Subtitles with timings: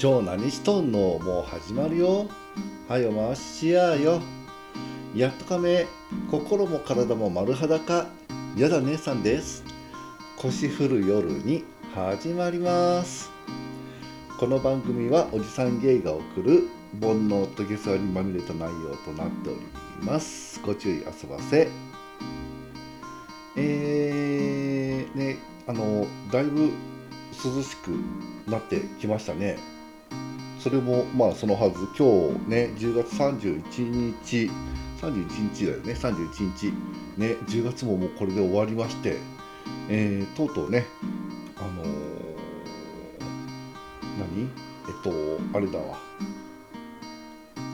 [0.00, 1.18] 今日何しとんの？
[1.18, 2.28] もう始まるよ。
[2.88, 4.20] はよ回しやよ。
[5.12, 5.88] やっとかめ。
[6.30, 8.06] 心も体も丸裸。
[8.56, 9.64] やだ姉さんです。
[10.36, 11.64] 腰振る夜に
[11.96, 13.28] 始まります。
[14.38, 16.68] この番組はおじさん芸が送る。
[17.00, 19.60] 煩悩と下世話にまみれた内容となっており
[20.02, 20.60] ます。
[20.64, 21.66] ご注意遊ばせ。
[23.56, 26.70] えー、ねあのだいぶ
[27.44, 27.88] 涼しく
[28.48, 29.58] なってきましたね。
[30.58, 31.76] それもまあそのはず。
[31.96, 34.50] 今日ね10月31日。
[35.00, 35.92] 31日だよね。
[35.92, 36.72] 31日
[37.16, 37.36] ね。
[37.46, 39.16] 10月ももうこれで終わりまして。
[39.88, 40.86] えー、とうとうね
[41.56, 41.88] あのー、
[44.18, 44.42] 何？
[44.42, 45.12] えっと
[45.56, 45.98] あれだわ。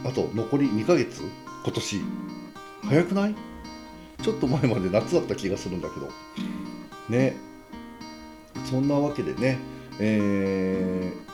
[0.04, 1.22] あと残り2ヶ月。
[1.64, 2.00] 今年。
[2.82, 3.34] 早くない？
[4.22, 6.08] ちょっと前まで夏だった気がするんだけど。
[7.08, 7.36] ね。
[8.64, 9.58] そんなわけでね、
[9.98, 11.33] えー、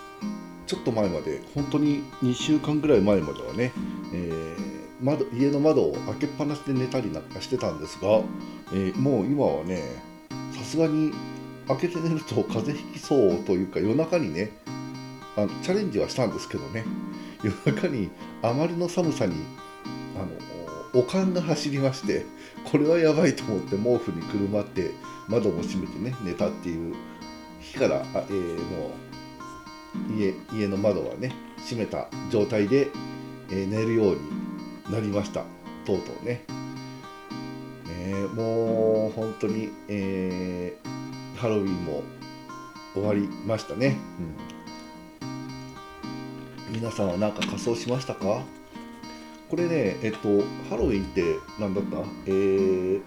[0.71, 3.73] ちょっと前まで本当に2週間ぐらい前まではね、
[4.15, 4.57] えー、
[5.03, 8.21] 窓家の窓を開けっぱなしで寝たりなんかしてたんですが、
[8.73, 9.83] えー、もう今はね
[10.53, 11.11] さすがに
[11.67, 14.53] 開けて寝ると風邪ひきそうというか夜中にね
[15.37, 16.85] あのチャレンジはしたんですけどね
[17.43, 18.09] 夜中に
[18.41, 19.35] あまりの寒さに
[20.15, 22.27] あのおかんが走りまして
[22.71, 24.93] これはやばいと思って毛布にくるまって
[25.27, 26.95] 窓も閉めてね寝たっていう
[27.59, 29.10] 日から、えー、もう
[30.17, 32.89] 家家の窓はね閉めた状態で、
[33.51, 34.21] えー、寝るように
[34.93, 35.45] なりました
[35.85, 36.45] とうとうね。
[37.87, 42.03] ねもう本当に、えー、ハロウィンも
[42.95, 43.97] 終わりましたね。
[46.71, 48.43] うん、皆さんは何か仮装しましたか？
[49.49, 50.29] これね、えっと、
[50.69, 51.99] ハロウィンって何だった？
[52.27, 53.01] えー、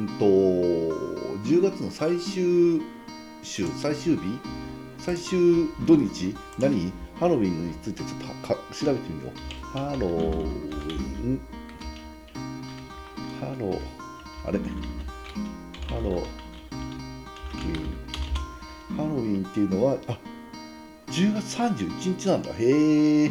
[0.00, 0.24] うんと、
[1.44, 2.82] 10月の最終
[3.42, 4.22] 週、最終日
[5.04, 6.92] 最終土日何？
[7.18, 9.36] ハロウィンについてちょっとか調べてみよう。
[9.76, 10.94] ハロウィ
[11.26, 11.40] ン。
[13.40, 13.80] ハロ
[14.46, 14.60] あれ？
[15.88, 16.22] ハロウィン。
[18.96, 20.16] ハロウィンっていうのは、あ
[21.08, 22.50] 10月31日なんだ。
[22.52, 23.30] へえ。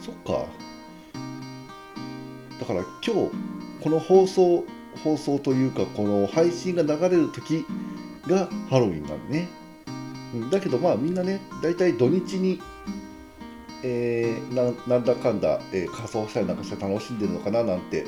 [0.00, 0.46] そっか。
[2.58, 3.30] だから今日、
[3.82, 4.64] この放送、
[5.04, 7.66] 放送というか、この配信が流れる時
[8.26, 9.48] がハロウィンなんね。
[10.50, 12.60] だけどまあみんなね、大体土日に、
[13.82, 18.06] えー、なんだかんだ、えー、仮装したりなんかして楽しんでるのかななんて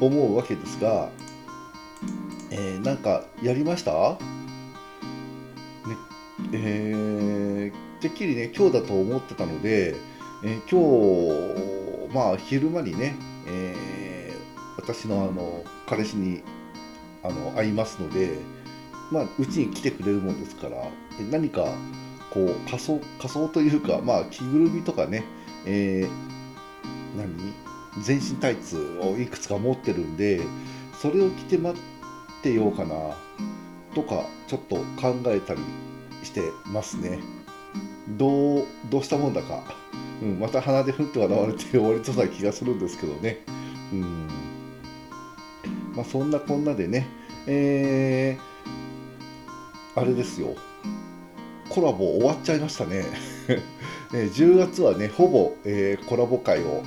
[0.00, 1.10] 思うわけですが、
[2.50, 3.92] えー、なんかやりました？
[3.92, 4.18] ね、
[6.52, 9.96] えー、てっきりね、今日だと思ってたので、
[10.44, 16.42] えー、今日、まあ昼間にね、えー、私のあの彼氏に
[17.22, 18.38] あの会いますので、
[19.10, 20.76] まあ、うちに来てくれるもんですから
[21.30, 21.74] 何か
[22.30, 25.24] こう仮装仮装というか、まあ、着ぐるみとかね、
[25.64, 27.54] えー、何？
[28.02, 30.40] 全身タイツをいくつか持ってるんで
[31.00, 33.16] それを着て待ってようかな
[33.94, 35.60] とかちょっと考えたり
[36.22, 37.20] してますね。
[38.08, 39.64] どうどうしたもんだか、
[40.22, 43.38] うん、また鼻でふって笑われて終わりそうな気がするんですけどね。
[43.92, 44.28] うん。
[45.94, 47.08] まあそんなこんなでね
[47.46, 50.54] えーあれですよ
[51.68, 53.04] コラボ終わっちゃいましたね。
[54.10, 56.82] 10月はねほぼ、えー、コラボ会を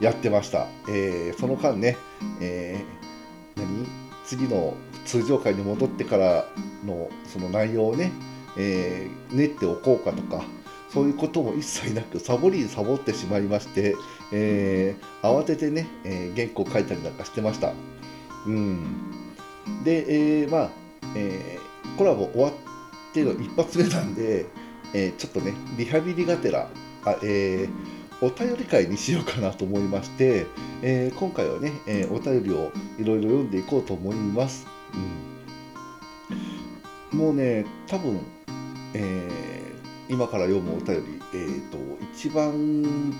[0.00, 1.96] やってました、えー、その間ね、
[2.40, 3.86] えー、何？
[4.24, 4.74] 次の
[5.04, 6.46] 通常会に戻ってから
[6.86, 8.12] のその内容をね、
[8.56, 10.44] えー、練っておこうかとか
[10.88, 13.96] そういうことも一切なくサボりにサボってしまいまして、
[14.32, 17.72] えー、慌ててね、えー、原稿書いたりなんかしてました。
[18.46, 18.84] うん、
[19.84, 20.70] で、えー、まあ、
[21.16, 21.58] え
[21.98, 22.69] コラボ終わって
[23.16, 24.46] の一発目なんで、
[24.94, 26.68] えー、ちょっとね、リハビリがてら、
[27.04, 30.46] あえー、お便り会にしようかなと思いまして、
[30.82, 34.66] えー、今回はね、えお便りをいろいろ読んでいこうと思います。
[37.12, 38.20] うん、もうね、多分、
[38.94, 39.28] え
[40.08, 41.78] 今から読むお便り、えーと、
[42.12, 43.14] 一番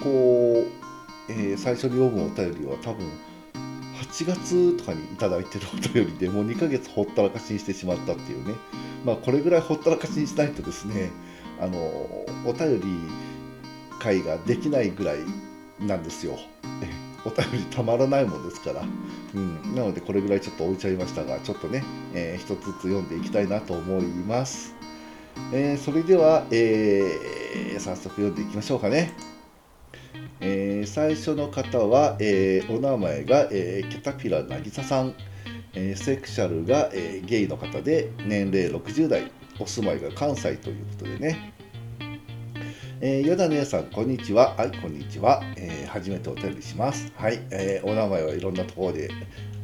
[0.00, 0.64] こ
[1.28, 3.06] う、え最初に読むお便りは多分
[4.14, 8.54] 8月とかに頂いてるお便りでもう2ヶ月ほったらかしにしてしまったっていうね。
[9.04, 11.10] まあこれぐらいほったらかしにしないとですね
[11.60, 11.78] あの
[12.46, 12.86] お便り
[13.98, 15.18] 会ができないぐらい
[15.80, 16.38] なんですよ。
[17.26, 18.84] お便りたまらないもんですから、
[19.34, 21.82] うん、なのでこれぐらいちょっと置いちゃいましたがちょっとね、
[22.12, 24.74] えー、一つずつ読んでいきたいなと思います、
[25.50, 29.33] えー、それでは、えー、早速読んでいきましょうかね。
[30.46, 35.14] えー、最初の方は、えー、お名前が、えー、キャタピラ渚さん、
[35.72, 41.54] えセクシャルが、えゲイの方で年齢60代お住まいが関西ということでね、
[43.00, 44.54] えー、ヨダ姉さん、こんにちは。
[44.54, 45.40] はい、こんにちは。
[45.56, 47.10] えー、初めてお便りします。
[47.16, 49.10] はい、えー、お名前はいろんなところで、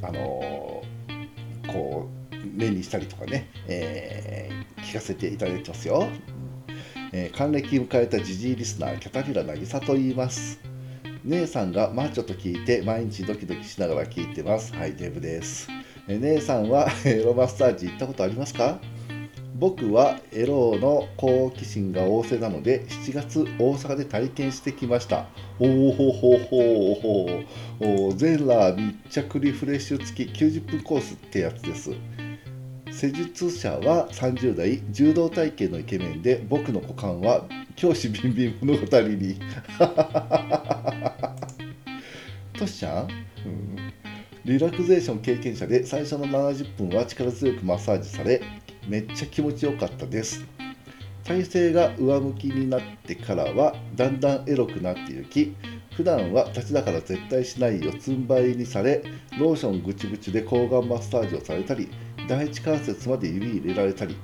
[0.00, 6.08] あのー、こう、目にしたりとかね、えー、聞かせていただいてますよ。
[7.12, 10.69] えー、還暦迎えたジジイリスナー、キャタピラ渚と言います。
[11.24, 14.74] 姉さんがマッチョと聞いて毎日ドキドキしながら聞いてます。
[14.74, 15.68] はい、デブです。
[16.08, 18.80] え、姉さんは エロマッサージ行ったことありますか？
[19.54, 25.26] 僕はエロの好奇心が旺盛なので7月大阪で体験してきました
[25.58, 27.44] おおほほほほ
[27.78, 31.90] ほ全裸密着リフレッシュ付き90分コースってやつです
[33.00, 39.40] 施術者は30代柔道体型のイケメンで僕の股間は教師ビンビン物語に。
[42.58, 43.08] トシちゃん、
[43.46, 43.76] うん、
[44.44, 48.42] リラクゼーション経験者で最初の70分は力強くマッサージされ
[48.86, 50.44] めっちゃ気持ちよかったです。
[51.24, 55.56] 体勢が上向きになってからはだんだんエロくなっていき
[55.94, 59.02] 普段は立ちだから絶対しない四つん這いにされ
[59.38, 61.88] ローションぐちぐちで抗がんマッサージをされたり
[62.30, 64.16] 第一関節まで指入れられたり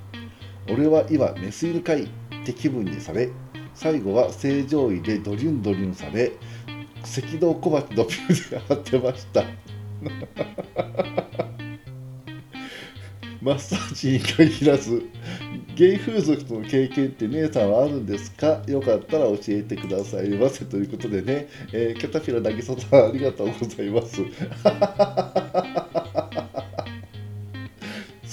[0.69, 2.07] 俺は今メス犬かいっ
[2.45, 3.29] て気分にされ
[3.75, 6.31] 最後は正常位でドリュンドリュンされ
[7.01, 9.43] 赤道小鉢のピューで貼ってました。
[13.41, 15.03] マッサージに限らず
[15.75, 18.63] ゲイ風俗との経験って姉さんはあるんですか？
[18.67, 24.21] よかったら教えてくださいませということでね、えー、キャタピラ渚さんありがとうございます。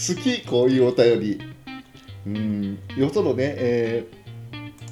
[0.06, 1.40] 好きこういうお便り。
[2.26, 2.78] うん。
[2.96, 4.06] よそのね、え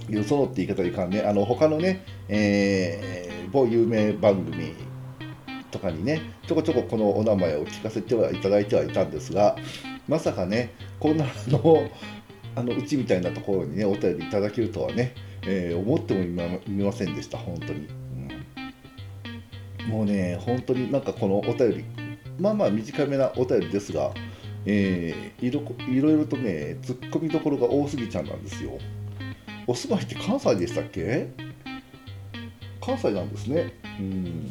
[0.08, 1.20] ー、よそのって言い方いかんね。
[1.20, 4.72] あの他のね、えー、某有名番組
[5.70, 9.56] とかにねちょこちょここのお名前を聞かせてはいただいてはいたんですが
[10.08, 11.90] まさかねこんなの
[12.54, 17.36] あのうちみたいなところにねお便りいただけるとはね、えー、思ってもみませんでした。
[17.36, 17.88] 本当に、
[19.84, 21.84] うん、もうね本当になんかこのお便り
[22.38, 24.12] まあまあ短めなお便りですが、
[24.64, 28.78] えー、いろいろいろとねツッコミどころが多すぎちゃんなんですよ。
[29.66, 31.28] お住まいって関西でしたっけ？
[32.80, 33.74] 関西なんですね。
[33.98, 34.50] うん。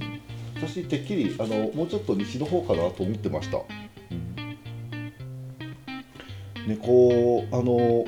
[0.56, 3.58] 私てっきりあのもうちょっと西の方かなと思ってました。
[3.58, 4.36] うん。
[6.68, 8.06] ね、こうあの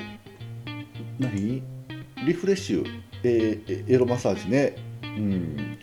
[1.18, 1.62] 何？
[2.26, 2.86] リフレッシュ、
[3.22, 5.78] えー、エロマッサージね、うん、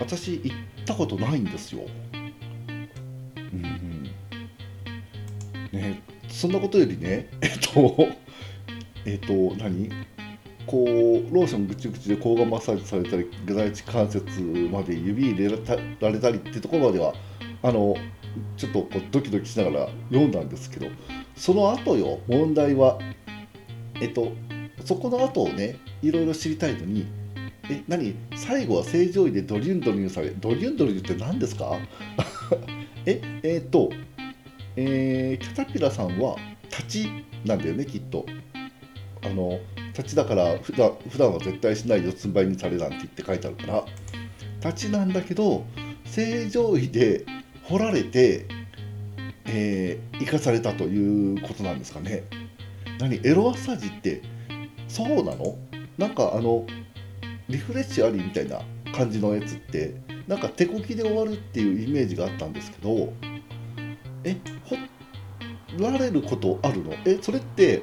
[0.00, 1.82] 私行ったことないんですよ。
[3.36, 3.97] うん。
[5.72, 8.08] ね、そんなことよりね えっと
[9.04, 9.90] えっと何？
[10.66, 14.38] こうローションぐちぐちで抗がんマッサージされたり第一関節
[14.70, 15.56] まで指入れ
[16.00, 17.14] られたりってところまでは
[17.62, 17.96] あの
[18.58, 20.88] ちょっとこうドキドキしながら読んだんですけど
[21.36, 22.98] その後よ問題は
[24.00, 24.32] えっと
[24.84, 27.06] そこの後をねいろいろ知りたいのに
[27.70, 28.14] え何？
[28.36, 31.78] 最後は正常位でドリュンドリュンされドリュンドリュンって何ですか？
[33.06, 33.90] ええー、っと
[34.76, 36.36] えー、キャタピラさんは
[36.70, 37.08] 立ち
[37.44, 38.26] なんだよねきっと。
[39.24, 39.58] あの
[39.96, 43.84] 立ちだから普段普段は絶対しない四つん這いにされなんて言って書いてあるから。
[44.60, 45.64] 立ちなんだけど
[46.04, 47.24] 正常位で
[47.62, 48.46] 掘られて、
[49.46, 52.24] えー、生かされたということなんですかね。
[52.98, 54.22] 何エロマッサージって
[54.88, 55.56] そうなの？
[55.96, 56.66] なんかあの
[57.48, 58.60] リフレッシュありみたいな
[58.92, 59.94] 感じのやつって
[60.26, 63.12] なんか手こきで終わるっていうイメージがあったんですけど
[64.28, 64.76] えほ
[65.78, 66.92] られることあるの？
[67.04, 67.82] えそれって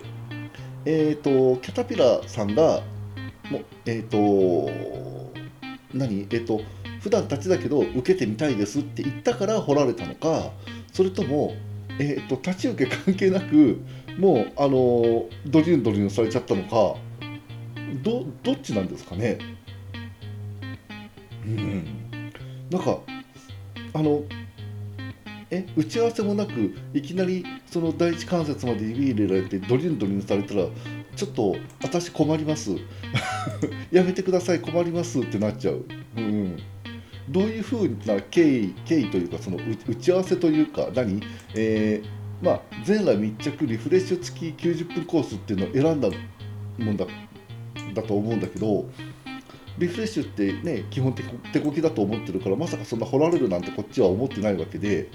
[0.85, 2.81] えっ、ー、とキャタピラさんが
[3.49, 4.71] もえっ、ー、と
[5.93, 6.21] 何？
[6.21, 6.61] えっ、ー、と
[7.01, 10.51] 普段立ちだけど受けてみたいですって言ったから掘られたのか
[10.91, 11.53] それとも、
[11.99, 13.79] えーと、立ち受け関係なく
[14.17, 16.97] もうあのドリュンドリュンされちゃったのか
[18.01, 19.37] どどっちなんですかね？
[21.45, 21.85] うん。
[22.71, 22.97] なんか
[23.93, 24.23] あの
[25.51, 30.65] え打ち合わせもなくいきなりその第一関節まで指入れられてドリンドリュンされたら
[31.15, 32.71] ちょっと私困ります。
[33.91, 35.19] やめてください困ります。
[35.19, 35.85] ってなっちゃう。
[36.17, 36.57] うん
[37.29, 41.21] どういうふうな経緯経緯というかその打ち合わせというか何、
[41.55, 46.09] えー、まあ、全裸密着リフレッシュ付き90分コースっていうのを選んだ
[46.77, 47.07] もんだ
[47.95, 48.85] だと思うんだけど
[49.77, 55.09] リフレッシュってね基本手こきだと思ってるからまさかそんな掘られるなんてこっちは思ってないわけで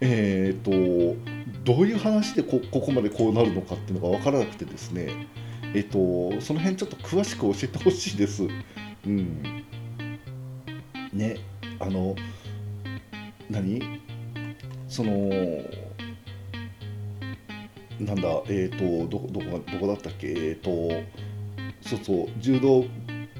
[0.00, 1.16] えっ、ー、と
[1.64, 5.26] どういう話でここまでこうなるのかっていうのが分からなくてですね。
[5.74, 8.44] えっ、ー、とその辺ちょっと詳しく教えてほしいです。
[9.06, 9.42] うん。
[11.12, 11.36] ね
[11.80, 12.14] あの
[13.50, 13.80] 何？
[14.88, 15.12] その
[18.00, 20.28] なんだえっ、ー、とどどこどこだったっけ？
[20.28, 20.70] えっ、と
[21.80, 22.84] そうそう柔道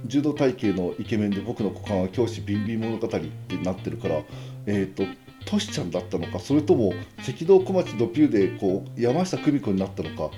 [0.06, 4.22] 柔道体系のイケメンで僕の股間は教師ビンビン物語ってなってるから
[4.66, 5.04] えっ、と
[5.48, 10.30] トシちゃんだったのかそれとも赤道小町ドピューでこう山下久美子になったのか。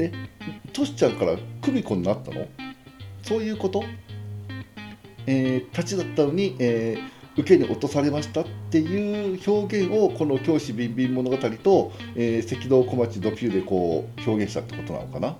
[0.00, 0.12] え
[0.72, 2.48] トシちゃんから久美子になったの？
[3.22, 3.84] そういうこと？
[5.28, 15.36] えー、立ちだったのに、えー、受けに落とされましたっていう表現をこの教師ビンビン物語と、えー、赤道小町ドピューでこう表現したってことなのかな、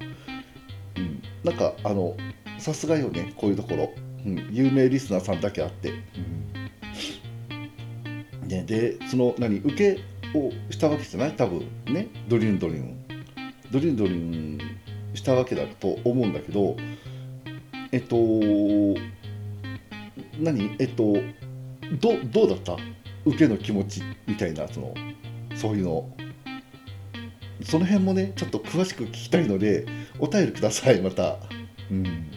[0.97, 2.17] うん、なんかあの
[2.61, 3.93] さすがよねこういうところ、
[4.25, 6.64] うん、有名リスナーさんだけあって、うん。
[8.47, 10.01] ね、でその何受け
[10.39, 11.33] をしたわけじゃない？
[11.33, 12.09] 多分ね。
[12.29, 12.97] ドリュンドリュン
[13.71, 14.59] ドリュンドリュン
[15.15, 16.77] したわけだと思うんだけど
[17.93, 18.17] えっと
[20.39, 20.77] 何？
[20.79, 21.15] えっと
[22.01, 22.77] どどうだった？
[23.25, 24.95] 受けの気持ちみたいなその
[25.55, 26.11] そういうの
[27.63, 29.87] その辺もねちょっと詳しく聞きたいので
[30.19, 31.37] お便りくださいまた。
[31.91, 32.31] うん。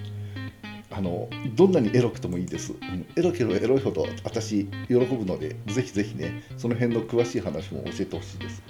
[0.98, 8.63] あのどんなにエロくてもいいです、うん、エロければエロいほど私喜ぶのでぜひぜひねその辺の詳しい話も教えてほしいです。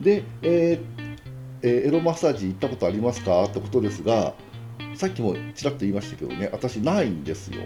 [0.00, 1.18] で、えー
[1.62, 3.44] えー、エロマッサージ行ったことありますか？
[3.44, 4.32] ってことですが
[4.94, 7.64] さっきもちらっと言いましたけどね私ないんですよ。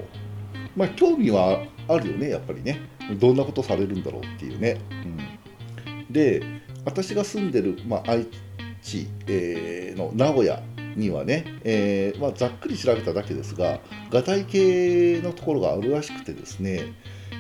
[0.77, 2.81] まあ、興味はあるよねやっぱりね。
[3.19, 6.43] どんなことされるんだろうっていうね、うん、で
[6.85, 8.27] 私が住んでる、まあ、愛
[8.81, 10.63] 知、えー、の名古屋
[10.97, 13.81] にはね、えー、まあ、ざっくり調べただけですが
[14.11, 16.95] 画体系のところがあるらしくてですね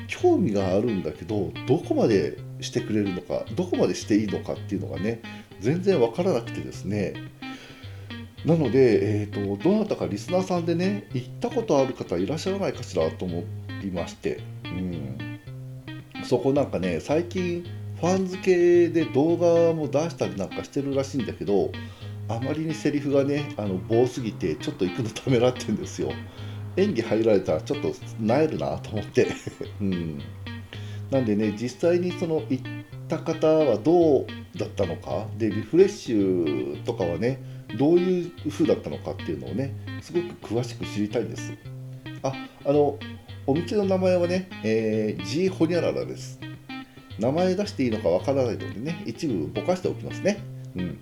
[0.09, 5.23] 興味があるんだけどどこまでしてくれるのかどこまでしていいのかっていうのがね
[5.61, 7.15] 全然わからなくてですね。
[8.45, 13.45] なので、えーと、どなたかリスナーさんでね行ったことある方いらっしゃらないかしらと思
[13.83, 15.41] いまして、うん、
[16.25, 17.67] そこなんかね最近
[18.01, 21.71] ファン付けで動画も出したりなんかしてるらしいんだけど
[22.31, 26.13] あまりにセリフがねあの棒すぎてちょっと行くのためらってるんですよ。
[26.77, 29.27] 演技入られたらちょっとなえるなと思って、
[29.83, 30.21] うん、
[31.11, 32.65] なんでね実際にその行っ
[33.09, 37.41] た方はどうだったのかでリフレッシュとかはね
[37.77, 41.53] どういう風だったのかっていうのをねすごく詳しく知りたいです。
[42.23, 42.33] あ
[42.65, 42.97] あの
[43.47, 46.39] お店の名前はね、えー、G ホニャララです。
[47.19, 50.39] 名前出していいのかわからないのでね一部ぼかしておきますね。
[50.77, 50.99] うん。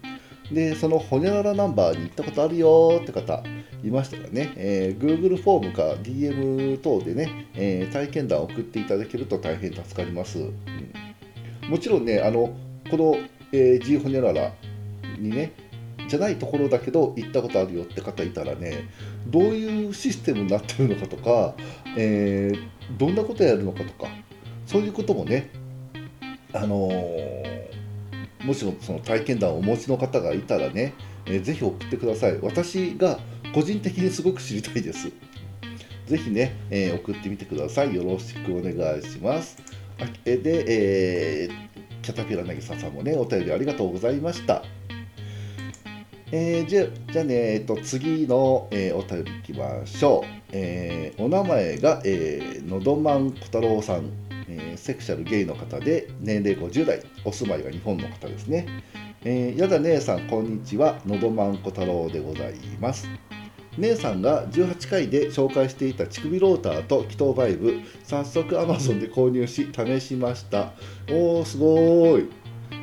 [0.53, 3.43] でそのホニャララナンバーに行ったことあるよって方
[3.85, 10.55] いましたらね、えー、Google フォームか DM 等でね、えー、体験談を送っていただけると大変助かります、うん、
[11.69, 12.57] もちろんねあの
[12.91, 13.17] この、
[13.53, 14.53] えー、G ホニャララ
[15.19, 15.53] にね
[16.09, 18.89] じゃないところだけど行ったことあるよって方いたらね
[19.27, 21.55] どういうシステムになってるのかとか、
[21.97, 24.09] えー、どんなことやるのかとか
[24.67, 25.51] そういうこともね
[26.55, 27.78] あのー、
[28.45, 30.95] もしもその体験談をお持ちの方がいたらね、
[31.27, 32.39] えー、ぜひ送ってください。
[32.41, 33.19] 私が
[33.55, 35.11] 個人的にすごく知りたいです。
[36.07, 37.95] ぜひね、えー、送ってみてください。
[37.95, 39.57] よろしくお願いします。
[40.25, 44.63] で、えー、キャタピラなぎささんもねお便りありがとうございました。
[46.31, 50.27] えー、じゃじゃあね、えっと、次の、えー、お便りいきましょう。
[50.53, 54.11] えー、お名前が、えー、のどまんこ太郎さん、
[54.49, 58.67] えー、セクシャルゲイの方で、年齢50代、お住まいが日本の方ですね。
[59.25, 63.09] えー、やだ姉さん、こんにちは、のどまんこ太郎でございます。
[63.77, 70.73] 姉さんが18回で紹介していた乳首ローターと気筒バイブ、早速 Amazon で購入し、試しました。
[71.11, 72.29] おー、すごーい。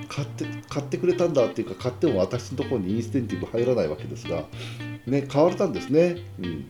[0.07, 4.45] 買って買ってくれたんだっていうか買っても私のところにインステンティブ入らないわけですが、
[5.07, 6.69] ね、買われたんですね、うん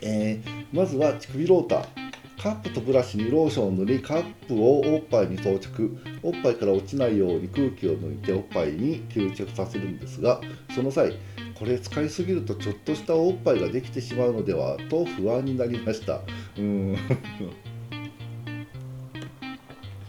[0.00, 2.09] えー、まずは乳首ローター
[2.42, 5.98] カップとブラシにローションを塗りカップをおっぱいに装着。
[6.22, 10.40] おっぱいから落ちないように空気を抜いておっぱいに吸着させるんですが
[10.74, 11.18] その際
[11.54, 16.20] これ使いすぎるとちょっとしたおっぱいができてしまうのではと不安になりました。
[16.56, 16.96] うん。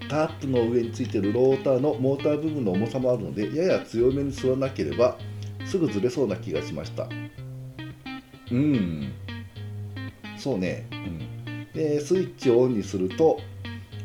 [0.08, 5.18] タップの上についてるローターのモーター部分の重さもあるのでやや強めに吸わなければ
[5.66, 7.10] すぐずれそうな気がしました。
[8.52, 9.12] うん。
[10.38, 11.31] そうね、うん、
[11.74, 13.40] でスイッチをオンにすると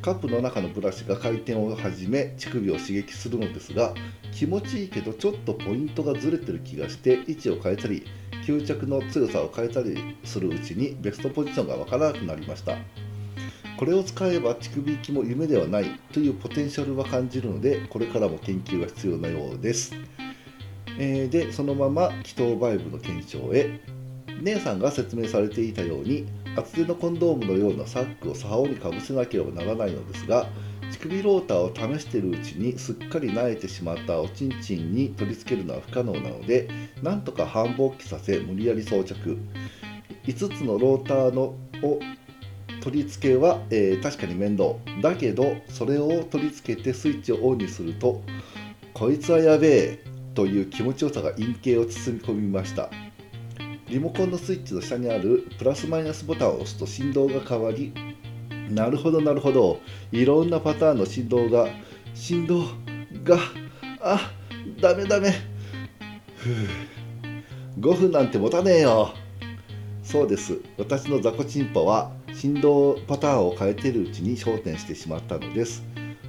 [0.02, 3.92] カップの中のブラシが回転を始め乳首を刺激するのですが
[4.32, 8.06] 気持ちいいけどちょっとポイントがずれてる気がして位置を変えたり
[8.46, 12.76] 吸着の強さを変えたりするうちにベストポジションがわからなくなりました。
[13.76, 19.92] これを使えば乳首域も夢ではないというポテンシャルは感じるのでこれからも研究が必要なようです、
[20.98, 23.96] えー、でそのまま気筒バイブの検証へ。
[24.42, 30.48] 姉さんが説明されていたように厚手のコンドームのようなサックを竿にかぶせなければならないのですが
[30.90, 31.58] 乳首ローター
[31.90, 36.68] を試しているうちにすっかり慣れてしまったおちんちんに取り付けるのは不可能なので
[37.02, 39.38] なんとか繁忙期させ無理やり装着。
[40.26, 42.00] 5つのローターのを
[42.82, 44.74] 取り付けは、えー、確かに面倒。
[45.02, 48.22] だけどそれを取り付けてスイッチをオンにすると
[48.94, 52.90] こいつはやべえという気持ちよさが陰茎を包み込みました。
[53.88, 57.92] リモコンのスイッチの下にあるプラスマイナスボタンを押すと振動が変わり
[58.70, 59.80] なるほどなるほど
[60.12, 61.68] いろんなパターンの振動が
[62.14, 62.64] 振動
[63.22, 63.38] が
[64.00, 64.32] あ
[64.80, 65.30] ダメダメ
[66.36, 66.86] ふう
[67.78, 69.12] 5分なんて持たねえよ。
[70.02, 70.58] そうです。
[70.78, 75.82] 私の雑魚チンパは振動パターンを変えているうちに焦点してしまったのです。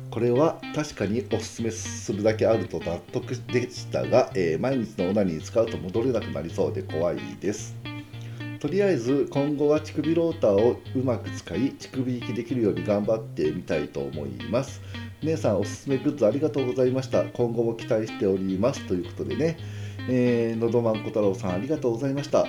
[0.09, 7.75] これは確かにおすすめするだけあると納得でしたが、えー、毎日のオナニーに使うと戻れなくなりそうで怖いです。
[8.59, 14.81] とりあえず今後は乳首ローターをうまく使い乳首行きできるように頑張ってみたいと思います。
[15.21, 17.23] 姉さんおすすめグッズありがとうございました。
[17.23, 19.57] 今後も期待しておりますということでね、
[20.09, 22.47] えー、のどまんこ太郎さんありがとうございました。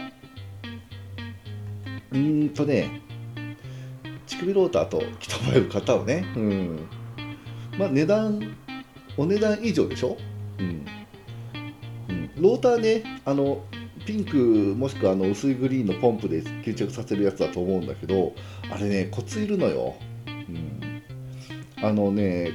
[2.10, 3.02] うーんとね
[4.26, 6.88] 乳首ローターと来たまえる方をね、うん。
[7.78, 8.56] まあ、値段
[9.16, 10.16] お値段以上でしょ、
[10.58, 10.86] うん。
[12.08, 13.64] うん、ローターねあの
[14.04, 18.32] ピンクもしくはあの薄いグリーンのポンプで吸着させるやつだと思うんだけど
[18.70, 21.02] あれねコツいるのよ、うん、
[21.84, 22.52] あのね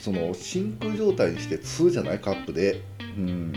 [0.00, 3.52] その真空状態にして吸うじゃないカップで、うん、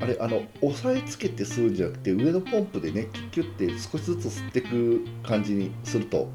[0.00, 6.28] あれあの押さえつけて吸うんじゃなくて上のポンプでねキュッキュッて少しずつ吸っていく感じにすると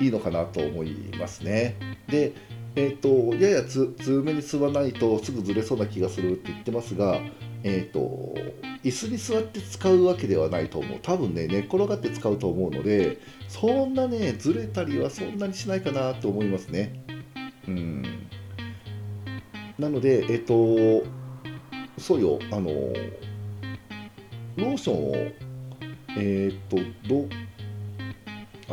[0.00, 1.76] いいのかなと思いますね。
[2.08, 2.32] で
[2.74, 7.20] えーと、ややつ強めに吸わないとすぐずれそうな気がするって言ってますが
[7.64, 8.34] えーと、
[8.82, 10.98] 椅子に座って使うわけではないと思う。
[11.00, 17.04] 多分ね寝っ転がって使うと思うのでそんなねずれたりはそんなにしないかなと思いますね。
[17.68, 18.02] うん。
[19.78, 21.06] なのでえっ、ー、と
[21.98, 22.70] そうよあの
[24.56, 25.32] ローションをえ
[26.16, 27.28] っ、ー、とど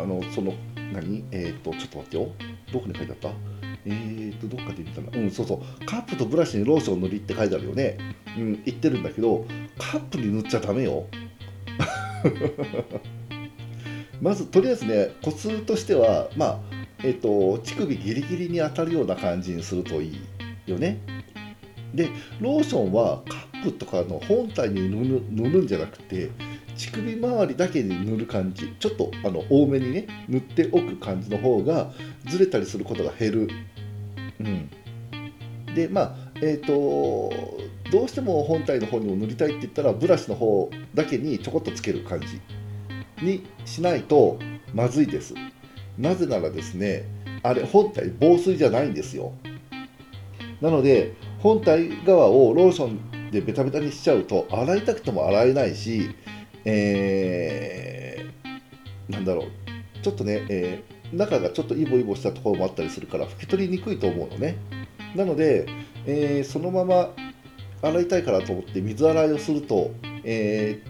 [0.02, 0.56] あのその
[0.92, 1.24] 何？
[1.32, 2.32] えっ、ー、とちょっと待ってよ。
[2.74, 3.59] どこに書いてあった？
[3.92, 5.08] えーと、どっかで見たな。
[5.12, 5.86] うん、そうそう。
[5.86, 7.98] カップとブラシにローション塗りって書いてあるよね。
[8.38, 9.46] うん、言ってるんだけど、
[9.78, 11.08] カップに塗っちゃダメよ。
[14.22, 16.60] まず、とりあえずね、コツとしては、まあ、
[17.04, 20.18] えっ、と、乳首ギリギリに当たるような感じにするといい
[20.68, 21.00] よね。
[21.94, 26.30] で、ローションはカップとかの本体に塗る塗るんじゃなくて、
[26.80, 31.92] 乳首周りだけに塗る感じちょっとあの多めにね塗っておく感じの方が
[32.26, 33.50] ずれたりすることが減る、
[34.40, 34.70] うん、
[35.74, 37.32] でまあえっ、ー、と
[37.92, 42.40] どうしても本体の方にも塗りたいって言ったらブラシの方だけにちょこっとつける感じ
[43.24, 44.40] にしないと
[44.74, 45.34] まずいです。
[45.98, 47.04] なぜならですね
[47.44, 49.34] あれ本体防水じゃないんですよ。
[50.62, 56.10] なので本体側をローションでベタベタにしちゃうと洗いたくても洗えないし
[56.66, 59.46] えー、なんだろう
[60.02, 64.58] ちょっとね、えー、中がちょっとイボイボしたところもあったりするから拭き取りにくいと思うのね。
[65.16, 65.68] なので、
[66.06, 67.10] えー、そのまま
[67.82, 69.92] 洗いたいからと思って水洗いをすると、
[70.24, 70.82] え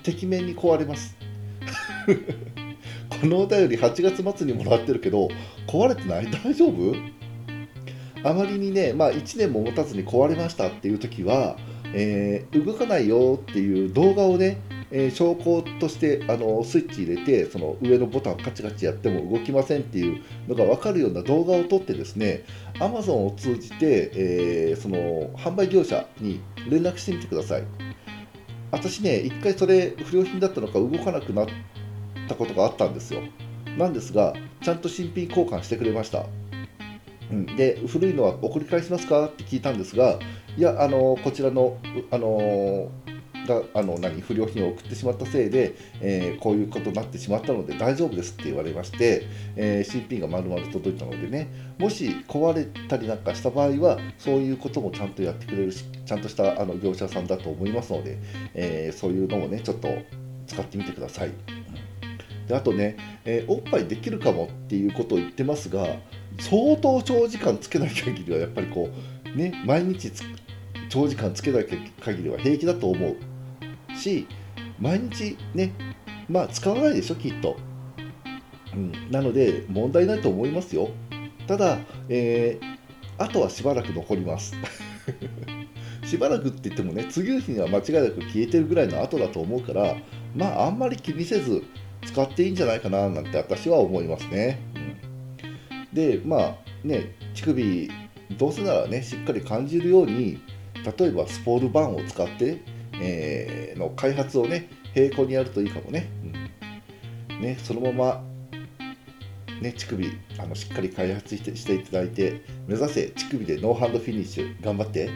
[0.00, 1.16] ー、てきめんに壊れます。
[3.20, 5.28] このお便り8月末にもらってるけど
[5.66, 6.30] 壊れてない？
[6.30, 6.94] 大丈夫？
[8.22, 11.56] あまりにね、まあ、1年も持たずに壊れましたっていう時は
[11.92, 14.58] えー、動かないよっていう動画をね、
[14.90, 22.44] えー、証拠としてあのスイッチ入れてその上のボタンカチカチやっても動きませんっていうのが分かるような動画を撮ってですね
[22.74, 27.64] Amazon を通じて、えー、その販売業者に連絡してみてください。
[28.70, 31.46] 私ね一回それ不良品だったのか動かなくなっ
[32.28, 33.22] たことがあったんですよ。
[33.78, 36.26] なんですがちゃんと新品交換してくれました。
[37.30, 39.26] うん、で古いのは送り返しますか？
[39.26, 40.18] って聞いたんですが
[40.56, 41.76] いやあのこちらの
[42.10, 42.88] あの
[43.46, 58.18] があの何不良品を送ってしまったせいで、えー、こういうことになってしまったので大丈夫ですって言われまして、えー、新品が丸々届いたのでねもし壊れたりなんかした場合はそういうこともちゃんとやってくれるしちゃんとしたあの業者さんだと思いますので、
[58.54, 59.88] えー、そういうのもねちょっと
[60.46, 61.32] 使ってみてください。
[62.46, 65.96] であとね、えおっぱいできるかもっていうことを言ってますが
[66.38, 68.88] 相当長時間つけない限りはやっぱりこ
[69.34, 70.22] うね毎日つ
[70.88, 71.66] 長時間つけない
[72.00, 73.16] 限りは平気だと思う。
[73.96, 74.26] し
[74.78, 75.72] 毎日ね
[76.28, 77.56] まあ使わないでしょきっと、
[78.74, 80.90] うん、なので問題ないと思いますよ。
[81.46, 82.76] ただ、えー、
[83.18, 84.54] あとはしばらく残ります。
[86.04, 89.96] しばらくって言ってもね次の日には間違いなく消えてるぐらいの後だと思うから
[90.36, 91.64] まああんまり気にせず
[92.04, 94.60] 使っていいんじゃないかななんて私は思いますね。
[94.74, 95.94] うん。
[95.94, 97.90] でまあね乳首
[98.38, 100.40] どうせならねしっかり感じるように
[100.98, 102.62] 例えばスポールバンを使って、
[103.00, 106.08] えー、の開発をね並行にやるといいかもね,、
[107.30, 108.24] うん、ねそのまま
[109.62, 110.06] ね、乳首
[110.38, 115.08] あのしっかり開発してしていただいて目指せ乳首でノーハンドフィニッシュ頑張って。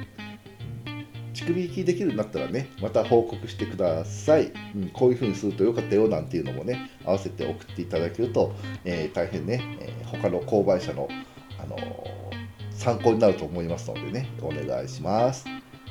[1.41, 8.55] 乳首行きできるようになったらねまた報告してください、うん、こういう風にするとよかったよなんていうのもね合わせて送っていただけると、
[8.85, 11.09] えー、大変ね、えー、他の購買者の、
[11.59, 12.30] あのー、
[12.81, 15.45] 参考になると思いますのでねお願いします。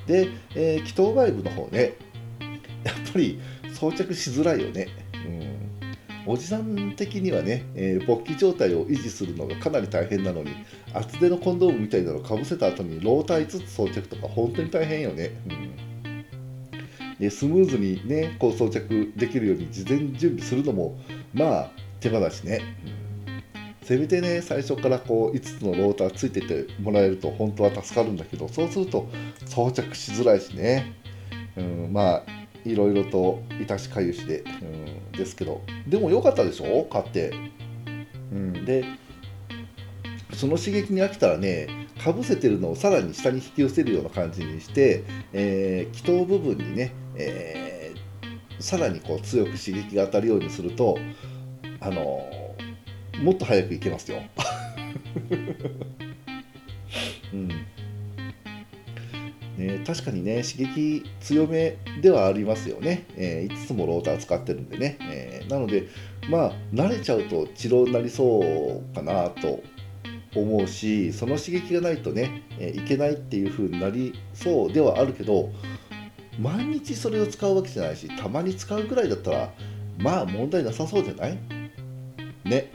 [0.08, 1.94] で、えー、気筒バイブの方ね
[2.84, 3.40] やっぱり
[3.74, 4.88] 装着しづらいよね。
[5.14, 10.52] うん、おじさん的にはね、えー、勃起状態を維持するのがかなり大変なのに、
[10.94, 15.32] 厚手のコンドームみたいなのをかぶせた後にロータイ5つ装着とか本当に大変よね。
[15.48, 15.90] うん。
[17.20, 20.98] でスムーズにねこう装着できるように事前準備するのも
[21.34, 22.99] まあ手間だしね、うん、
[23.90, 29.10] せめてね最初からこう5つのローターついててもらえると本当は助かるんだけどそうすると
[29.48, 30.94] 装着しづらいしね、
[31.58, 32.24] うん、まあ
[32.66, 35.64] いろいろといたしかゆしで、うん、ですけど。
[35.88, 36.84] でも良かったでしょ？
[36.84, 37.34] 買って、
[38.32, 38.86] うん、で
[40.36, 51.00] その刺激に飽きたらねかぶせてるのをさらに下に引き寄せるような感じにして、えー、気筒部分にね、えー、さらにこう強く刺激が当たるようにすると
[51.82, 52.30] あの、
[53.22, 54.22] もっと早くいけますよ。
[57.34, 57.48] うん。
[59.58, 65.90] ね、確かにね刺激強めではありますよね、えー、5つもローター使ってるんでね、えー、なので
[66.30, 69.62] まあ慣れちゃうと治療になりそうかなと
[70.34, 75.50] 思うしその刺激がないとね、えー、いけないっていう風になりそうではあるけど
[76.40, 79.54] 毎日それを使うわけじゃないしたまに使うぐらいだったら
[79.98, 81.38] まあ問題なさそうじゃない？
[82.46, 82.72] ね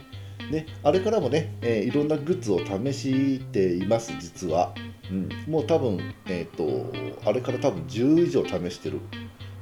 [0.51, 4.73] ねあれからもね、えー、いろんなグッズを試しています実は。
[5.11, 6.91] うん、もう多分、えーと、
[7.29, 8.99] あれから多分10以上試してる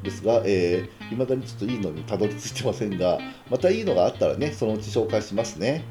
[0.04, 3.20] ですが、えー、未だにちょっといいのにたどり着いてませんが、
[3.50, 5.84] またいいのがあったらね、そのうち紹介しますね。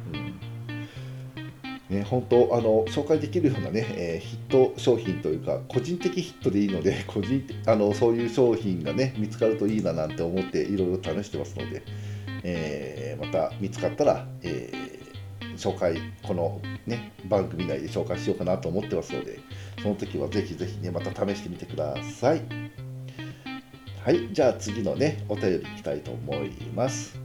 [1.90, 11.82] うん、ね本当あの、紹介できるようなね、えー、ヒット商品というか、個人的ヒットでいいので、個人あのそういう商品がね、見つかるといいななんて思っていろいろ試してますので、
[12.42, 14.92] えー、また見つかったら、えー
[15.56, 19.38] 紹介このね番組内で紹介しようかなと思ってますので
[19.80, 22.42] その時はぜひぜひねまた試してみてください。
[24.04, 27.16] はいじゃあ次のねお便りいきたいと思います。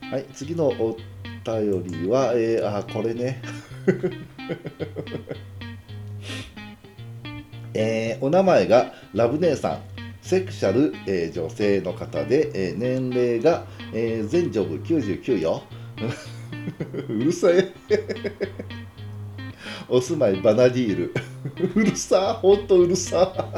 [0.00, 0.96] はい次のお
[1.44, 3.42] 便りはえー、あこれね。
[7.74, 9.92] えー、お名前がラブ姉さん。
[10.22, 15.62] セクシャル、えー、女性の方で、えー、年齢が、えー、全ジョブ99よ。
[17.08, 17.72] うるさい。
[19.88, 21.14] お住まいバナディール。
[21.74, 23.52] うるさほんとうるさ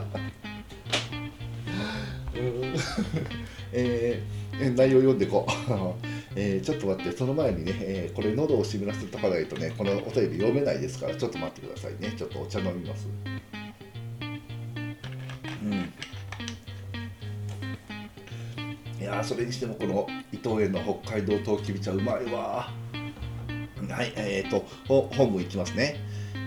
[3.73, 5.53] えー、内容読んでいこう。
[6.37, 12.12] えー、ちょっと待って、その前にね、えー、これ喉を湿らせとかないとね、このお便り読めないですから、ちょっと待ってくださいね。
[12.16, 13.07] ちょっとお茶飲みます。
[19.16, 22.68] やそれにしてもこの伊藤園の北海道とうきび茶うまいわ
[23.88, 26.00] はい、えーと、本文いきますね。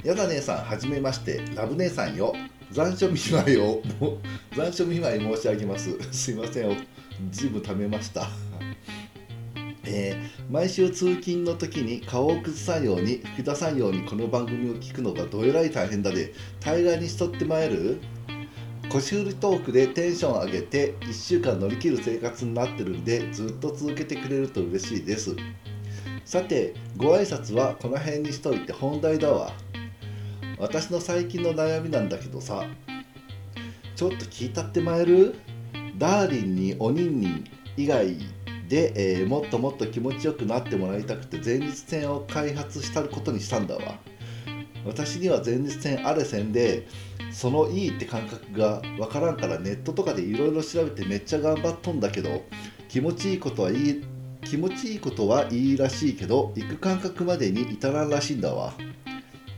[0.03, 2.33] やだ姉さん、はじめまして、ラブ姉さんよ。
[2.71, 3.81] 残暑見舞いを、
[4.55, 5.95] 残暑見舞い申し上げます。
[6.11, 6.87] すいません、
[7.29, 8.27] ずいぶん貯めました。
[9.85, 18.01] えー、毎週通勤の時に顔を崩さんように吹き出さんようにこの番組を聞くのがどえらい大変だで大概にしとってまえる？
[18.89, 25.35] 腰振りトークでテンション上げて1週間乗り切る生活になってるんでずっと続けてくれると嬉しいです。
[26.23, 29.51] さてご挨拶はこの辺にしといて本題だわ。
[30.57, 32.65] 私の最近の悩みなんだけどさ
[33.95, 35.35] ちょっと聞いたってまえる？
[35.97, 37.43] ダーリンにおにんにん
[37.75, 38.17] 以外
[38.69, 43.99] で、えー、もっともっと気持ちよくなってもらいたくて前立腺を開発したことにしたんだわ。
[44.87, 46.87] 私には前立腺あれせんで
[47.31, 52.43] そのいいって感覚がわからんからネットとかでいろいろ調べてめっちゃ頑張っとんだけど
[52.87, 54.03] 気持ちいいことはいい
[54.43, 58.73] 気持ちいいことはいいらしいけど行く感覚までに至らんらしいんだわ。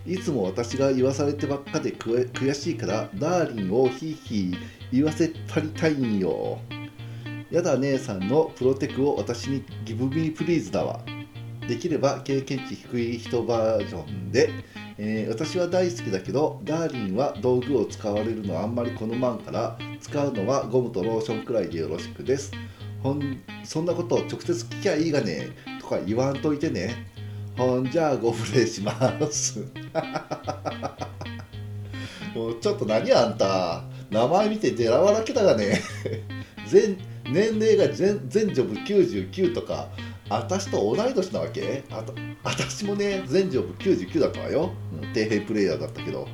[0.06, 4.58] いつも私が言わされてばっかで悔しいからダーリンをヒーヒー
[4.92, 6.60] 言わせたりたいんよ。
[7.52, 11.02] やだ姉さんのプロテクを私にギブミープリーズだわ。
[11.68, 14.50] できれば経験値低い人バージョンで、
[15.02, 22.52] えー、私は大好きだけどダーリンは道具を使われるのはあんまり好まんから使うのはゴムとローションくらいでよろしくです。
[23.02, 27.08] ほんそんなことを直接聞きゃいいがねとか言わんといてね。
[27.58, 28.92] ほんじゃあご無礼しま
[29.32, 29.60] す。
[32.36, 33.86] もうちょっと何あんた。
[34.12, 35.82] 名前見てデラわらけたがね。
[36.68, 36.98] 全
[37.32, 39.88] 年齢が全全ジョブ99とか。
[40.30, 41.84] 私と同い年なわけ？
[41.92, 42.14] あと
[42.44, 46.28] 私もね全ジョブ99だったわよ、うん、底辺プレイヤーだったけど。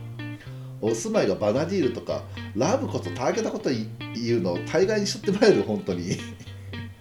[0.81, 6.17] お住まいがバナディールとかラブこそたわけたこと言うのを大概にしょってもらえる本当に。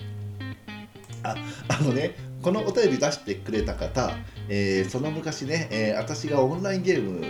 [1.23, 1.35] あ
[1.69, 4.17] あのねこのお便り出してくれた方、
[4.49, 7.21] えー、その昔ね、えー、私がオンラインゲーム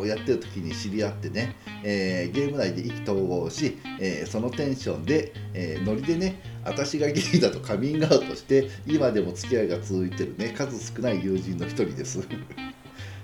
[0.00, 12.20] をやってる時に知り合ってね、えー、ゲーム内で意気投合し、えそのテンションで、えノリでね私がゲイだとカミングアウトして今でも付き合いが続いてるね数少ない友人の一人です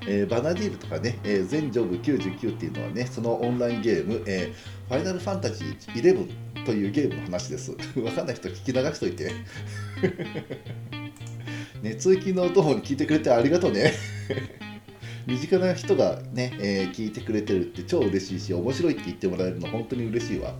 [0.09, 7.73] えー、バナディールとかね、えー、全ジョブ99っていうのはね、そのオンラインゲーム、えー、ファイナルファンタジー11というゲームの話です。
[7.99, 9.33] わかんない人聞き流しといて。
[11.83, 13.95] ね、通勤のお供に聞いてくれてありがとうね。
[15.27, 20.55] 身近な人がね、えー、聞いてくれてるって超嬉しいし、面白いって言ってもらえるの本当に嬉しいわ。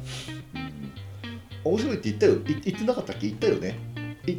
[1.65, 2.37] うん、面白いって言ったよ。
[2.45, 3.29] 言ってなかったっけ？
[3.29, 3.79] 言ったよね。
[4.27, 4.39] 言っ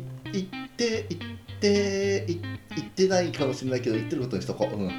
[0.75, 2.37] て、言って、言
[2.85, 4.75] ってないかもしれないけど、言ってることにしとこう。
[4.75, 4.91] うん、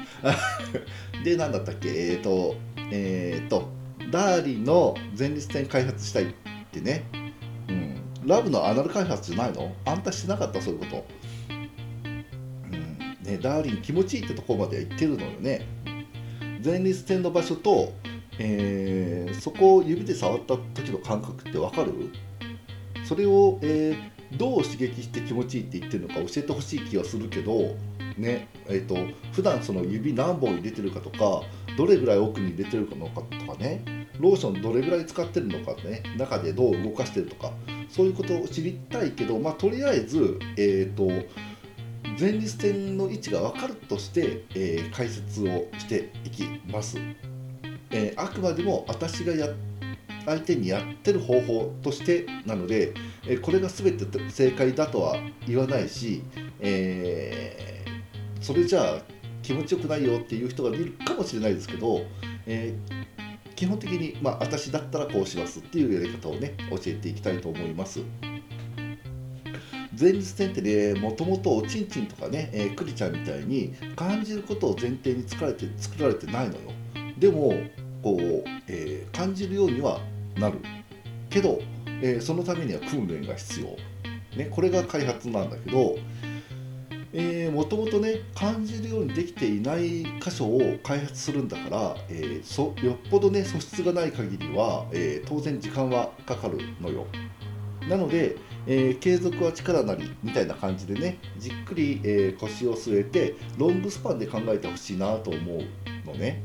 [1.23, 1.89] で、何だったっけ？
[1.89, 2.55] えっ、ー、と、
[2.91, 3.69] えっ、ー、と、
[4.11, 6.27] ダーリンの前立腺開発したいっ
[6.71, 7.03] てね。
[7.69, 8.01] うん。
[8.27, 9.75] ラブのアナル開発じゃないの？
[9.85, 10.59] あんたしてなかった？
[10.59, 11.05] そういうこと。
[13.29, 15.67] ね、ダーリン気持ちいいってとこまでは行ってるのよね。
[16.63, 17.93] 前立腺の場所と、
[18.39, 21.93] えー、そこを指で触った時の感覚って分かる？
[23.05, 27.75] それを、えー、どう刺激して気持ちいいって言ってるのか教えてほしい気がするけど
[28.17, 28.95] ねえーと、
[29.31, 31.41] 普段その指何本入れてるかとか
[31.77, 34.07] どれぐらい奥に入れてるのかとかね。
[34.19, 36.03] ローションどれぐらい使ってるのかね。
[36.17, 37.53] 中でどう動かしてるとか。
[37.89, 41.07] そういうことを知りたいけど、まあ、とりあえず、えーと
[42.19, 46.97] 前立腺の位置が分かるとして、えー、解説をしていきます、
[47.91, 49.47] えー、あくまでも私がや
[50.25, 52.93] 相手にやってる方法としてなので、
[53.25, 56.21] えー、これが全て正解だとは言わないし、
[56.59, 57.85] え、
[58.41, 59.01] それじゃあ
[59.41, 62.01] 気持ちよくないよっていう人がいるかもしれないですけど、
[62.45, 62.75] え、
[63.55, 68.01] 基本的に、まあ、私だったらこうしますっていうやり方をね教えていきたいと思います。
[69.99, 76.59] 前立腺ってねもともとおちんちんとかね、えー、クリちゃんみたいに感じることを前提に作られて作られてないのよ。
[77.17, 77.53] でも
[78.01, 79.99] こう、えー、感じるようには
[80.37, 80.59] なる。
[81.29, 81.61] けど、
[82.01, 83.67] えー、そのためには訓練が必要、
[84.37, 85.97] ね、これが開発なんだけど
[87.51, 97.07] もともとね感じるようにできていない箇所を開発するんだから、えー、そよっぽどね素質がない限りは、えー、当然時間はかかるのよ。
[97.89, 105.61] なので、えー、継続は力なりみたいな感じでねじっくり、えー、腰を据えてロングスパンで考えてほしいなと思う
[106.05, 106.43] のね、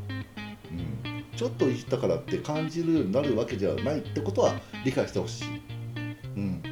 [0.70, 0.74] う
[1.06, 4.54] ん、ちょっといじったからって感じるようになるわけじゃないってことは
[4.84, 5.46] 理解してほしい、
[6.36, 6.62] うん、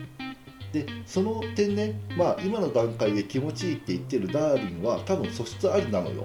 [0.72, 6.24] でその点ねまあ今の段階で気持ちいいって言ってるダーリンは多分素質ありなのよ。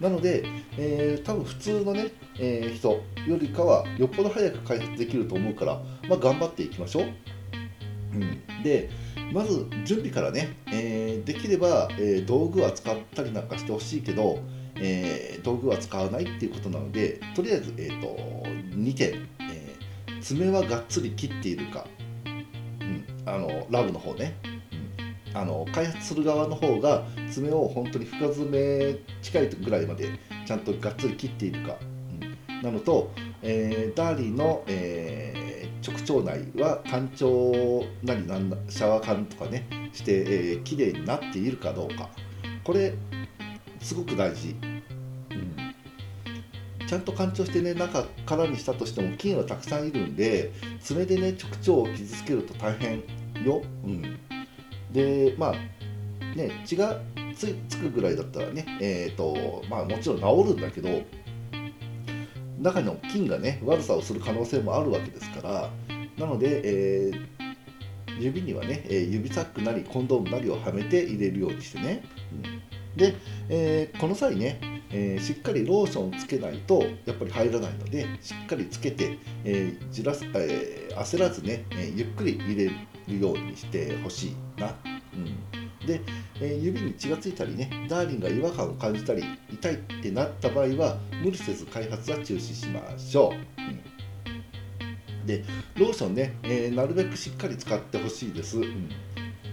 [0.00, 0.44] なので、
[0.76, 2.08] えー、多分普通のね、
[2.38, 3.02] えー、人よ
[3.40, 7.33] りかはよっぽど早く開発できると思うから、まあ、頑張っていきましょう。
[8.14, 8.90] うん、で
[9.32, 14.38] まず準備からね、えー、できれば、えー、道具は使ったりなんかしてほしいけど、
[14.76, 18.16] えー、道具は使わないっていうことなのでとりあえず、えーと、
[18.76, 19.74] 2点、え
[20.20, 21.86] 爪はがっつり切っているか、
[22.26, 24.36] うん、あのラブの方ね、
[25.30, 31.76] うん、あの開発する側の方が爪を本当に深爪近いぐらいまでちゃんとがっつり切っているか、
[32.64, 35.44] なのと、えダーリーの、えー
[35.84, 42.08] 直腸内は干潮なりなんシャワー缶とかねして、えー、きれいになっているかどうか。
[42.64, 42.94] これ
[43.80, 44.56] すごく大事、
[45.30, 50.50] うん、ちゃんと干潮してね中からにしたとしても菌はたくさんいるんで
[50.80, 53.02] 爪でね直腸を傷つけると大変
[53.44, 54.18] よ、うん、
[54.90, 55.52] でまあ
[56.34, 56.98] ね血が
[57.36, 60.88] つつくぐらいだったらねえっ、ー、とまあもちろん治るんだけど
[62.60, 65.70] 中の菌がね悪さをする可能性もあるわけですから
[66.18, 73.16] なので、えー、指にはね、え指サックなりコンドームなりをはめて入れるようにしてね、うん、で、
[73.48, 82.70] えー、この際ね、えー、しっかりローションつけないとやっぱり入らないのでしっかりつけて、え、じらすえ焦らずね、えゆっくり入れ
[83.08, 84.76] るようにしてほしいな、
[85.14, 85.18] う
[85.58, 85.63] ん。
[85.86, 86.00] で、
[86.40, 95.44] えー、指に血がついたりねダーリンが違和感を感じたり痛いってなった場合は無理せず開発は中止しましょう、うん、で
[95.76, 98.88] ローションね、えー、なるべくしっかり使ってほしいです、うん。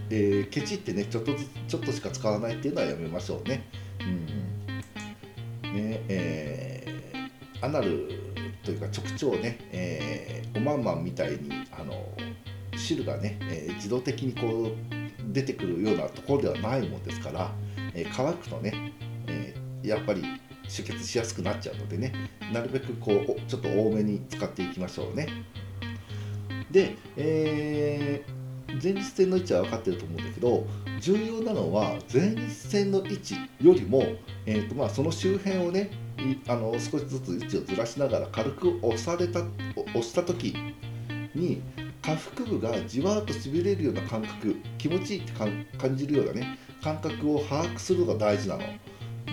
[0.09, 3.63] えー、ケチってねちょっとずつちょっとしか使わないっていうのはやめましょうね。
[4.01, 4.41] うん。
[5.73, 8.09] ねえー、アナル
[8.63, 11.93] というか直腸ね、えー、おまんまんみたいにあの
[12.75, 15.00] 汁がね、えー、自動的にこう
[15.31, 17.51] 出てくるようなところではないもんですから、
[17.93, 18.93] えー、乾くとね、
[19.27, 20.23] えー、やっぱり
[20.67, 22.13] 出血しやすくなっちゃうのでね
[22.53, 25.27] なるべくこうちょっと多めに使っていきましょうね。
[26.71, 30.65] で、えー、前立腺の位置は分かってると思うんだけど
[31.01, 34.03] 重要なのは前立腺の位置よりも、
[34.45, 35.89] えーとまあ、その周辺をね
[36.47, 39.41] あの少しずつ位置をずらしながら軽く押された
[39.75, 40.55] 押した時
[41.35, 41.61] に
[42.01, 45.31] 下腹部がじわーっとしびれるような感覚気持ちいいって
[45.77, 48.63] 感じるようなね感覚を把握するのが大事なの。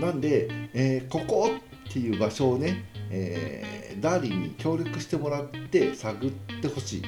[0.00, 1.50] なんで、えー、ここ
[1.88, 7.02] っていう場所をね、えー、ダーリンに協力してもらって探ってほしい。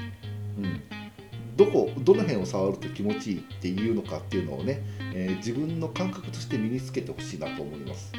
[0.59, 0.81] うん、
[1.57, 4.83] どこどの辺を触ると気持ちいいっていうのかっていうのをね、
[5.14, 8.12] えー、自分の感覚として身につけてほしいなと思います。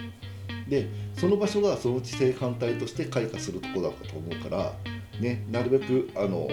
[0.69, 4.73] でその場所がそのうち正反対として開花するところだと思うから、
[5.19, 6.47] ね、なるべくあの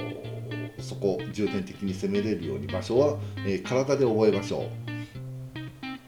[0.81, 4.69] そこ重点的に攻めれるように場所は、えー、体で覚えましょう。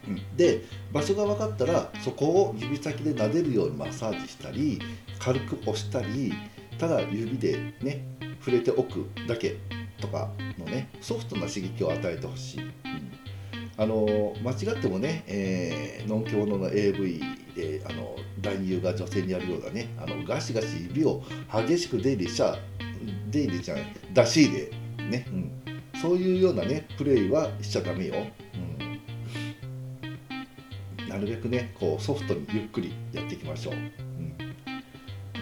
[0.07, 4.81] うん、で場所が分かったらそこを指先で撫でるようにマッサージしたり
[5.19, 6.33] 軽く押したり
[6.77, 8.03] ただ指でね
[8.39, 9.57] 触れておくだけ
[9.99, 12.61] とかのねソフトな刺激を与えてほしい。
[12.63, 12.71] うん
[13.77, 17.19] あの間違ってもね、えー、ノンケモノの AV
[17.55, 22.55] であの男優が女性にやるようなねあのガシガシ指を激しく出入りしちゃ
[23.31, 24.71] 出入りじゃない出し入れ
[25.05, 25.51] ね、うん、
[25.99, 28.15] そういうようなねプレイはしちゃダメよ、
[30.99, 34.37] うん、なるべくねこうソフトにゆっくりやっていきましょう、うん。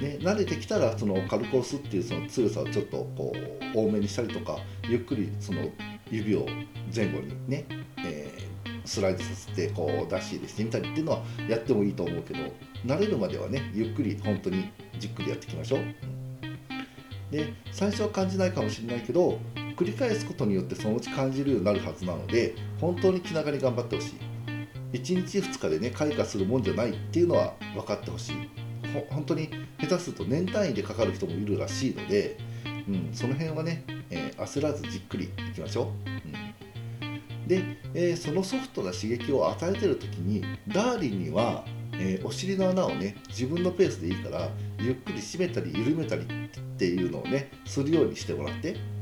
[0.01, 5.69] ね、慣れてきたらその軽く押すっていうその強さをちょっとこう多めにしたりとかゆっくりその
[6.09, 6.47] 指を
[6.95, 7.65] 前後にね、
[8.05, 12.39] えー、スライドさせてこう出し入れしてみたりっていうのはやってもいいと思うけど
[12.85, 16.18] 慣れるまではねゆっくり本当にじっくりやっていきましょう。
[17.31, 19.39] で最初は感じないかもしれないけど
[19.77, 24.19] 繰り返すことによってそのうち感じるようになるはずなので本当に気長に頑張ってほしい。
[24.91, 28.35] 1日2日でね開花するもんじゃないっていうのは分かってほしい。
[28.93, 32.37] ほ本当に下手すると年単位でかかる人もいるらしいので、
[32.87, 37.63] うん、その辺はね、えー、焦らずじっくりいきましょう、うん、で、
[37.93, 41.65] えー、そのソフトな刺激を与えてる時にダーリンには
[41.99, 46.25] えー、お尻の穴をね自分のペースでいいからゆっくり締めたり緩めたりっ
[46.77, 48.99] ていうのをねするようにしてもらって、うん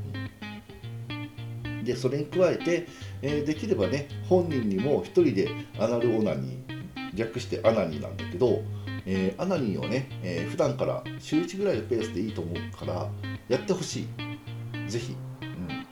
[1.88, 2.86] でそれに加えて、
[3.22, 8.62] えー、できればね本人にも1人でアナルオナニー略してアナニーなんだけど、
[9.06, 13.08] えー、アナニーをね、えー、普段から週1ぐらいのペースでいいと思うから
[13.48, 14.90] やってほしい。
[14.90, 15.86] ぜひ、うん、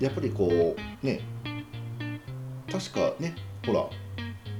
[0.00, 1.20] やっぱりこうね
[2.70, 3.34] 確かね
[3.66, 3.88] ほら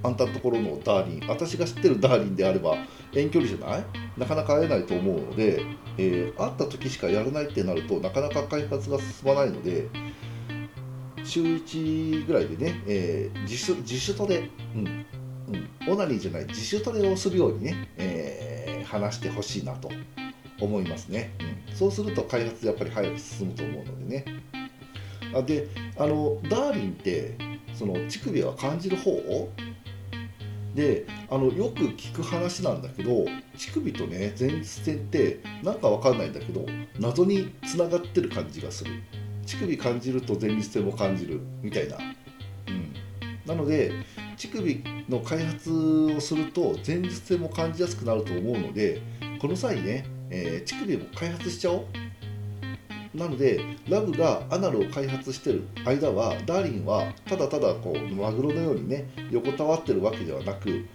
[0.02, 2.76] あんたのところのダーリン私が知ってるダーリンであれば
[3.12, 3.84] 遠距離じゃない？
[4.16, 5.62] なかなか会えないと思うので、
[5.96, 9.88] えー、会った時しかやらないってなるとなかなか開発が進まないので
[11.24, 15.06] 週1ぐらいでね、えー、自主自主トレ、うん
[15.87, 19.90] うん、オナニーじゃない自主トレをするようにね、えー、話してほしいなと
[20.61, 21.34] 思いますね、
[21.68, 24.24] うん、そうすると開発やっぱり早く進むと思うのでね。
[25.34, 27.37] あであのダーリンって
[27.74, 29.11] その乳首は感じる方？
[29.11, 29.50] を
[30.78, 33.24] であのよく聞く話なんだけど
[33.56, 36.64] 乳首とね前立腺ってなんかわかんないんだけど
[37.00, 38.92] 謎につながってる感じがする。
[39.44, 42.92] 乳首感じると前立腺も感じるみたいな、うん、
[43.46, 43.92] なので
[44.36, 49.00] 乳首の開発をすると前立腺も感じやすくなると思うので
[49.40, 51.86] この際ね、えー、乳首も開発しちゃおう。
[53.18, 60.87] なのでラブがアナルを開発してる間はダーリンはただただこうマグロのようにね横たわってるわけではなく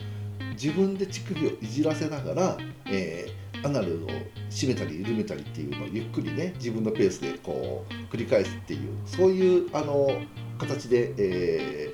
[0.53, 4.07] 自分で乳首をいじらせながら、えー、アナルを
[4.49, 10.21] 締めたり緩めたりっていうのをゆっくりね自分のペースでこう繰り返すっていうそういうあの
[10.57, 11.93] 形で、え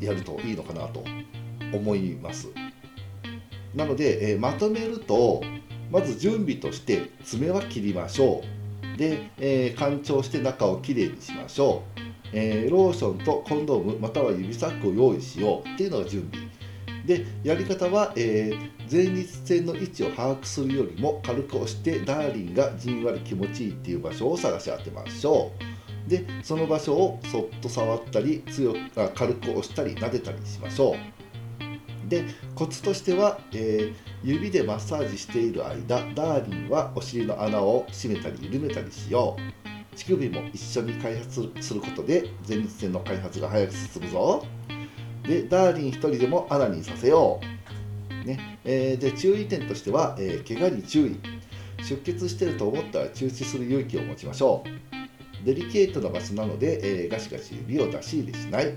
[0.00, 1.04] ー、やるといいのかなと
[1.72, 2.48] 思います。
[3.74, 5.42] なので、えー、まとめると
[5.90, 8.53] まず準備として爪は切りましょう。
[8.96, 12.00] で、えー、干潮して中をきれいにしましょう、
[12.32, 16.44] えー、ローションとコンドームまたは指サックを用意しようっていうのが準備。
[17.04, 25.52] でやり方は、えー、前立腺の位置を把握するよりも軽く押してダーリンがじんわり気持ちいいっていう場所を探し当てましょ
[26.06, 26.08] う。
[26.08, 28.78] でその場所をそっと触ったり強く
[29.14, 31.13] 軽く押したり撫でたりしましょう。
[32.08, 32.24] で
[32.54, 39.96] コツとしては、えー、指でマッサージしている間ダーリンはお尻の穴を閉めたり緩めたりしよう。
[39.96, 44.44] 乳首も一緒に開発することで前立腺の開発が早く進むぞ。
[45.22, 47.40] でダーリン1人でもアナにさせよ
[48.10, 51.20] う、ねえー、で注意点としては、えー、怪我に注意。
[51.84, 55.44] 出血してると思ったら中止する勇気を持ちましょう。
[55.44, 58.74] デリケートな場所なので、えー、ガシガシ指を出し入れしない。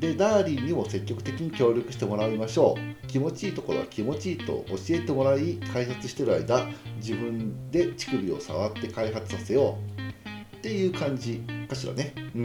[0.00, 2.74] でダーリンにも積極的に協力してもらいましょ
[3.04, 3.06] う。
[3.06, 10.56] 気持ちいいところは気持ちいいと教えてもらい開発してる間自分で乳首を触って開発させよう。
[10.56, 12.14] っていう感じかしらね。
[12.34, 12.42] うん。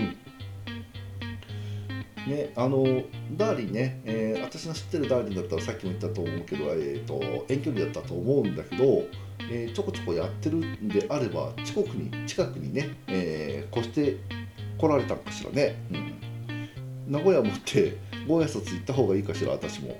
[2.28, 2.84] ね、あの
[3.38, 9.04] ダーリンね、えー、私の知ってるダーリンだったらさっきも言ったと思うけど、えーと、遠距離だったと思うんだけど、
[9.52, 14.18] えー、ちょこちょこやってるんであれば近くに近くにね、えー、越して
[14.78, 16.14] 来られたのかしらね、うん、
[17.08, 17.98] 名古屋持って
[18.28, 19.98] ご挨拶行った方がいいかしら私も。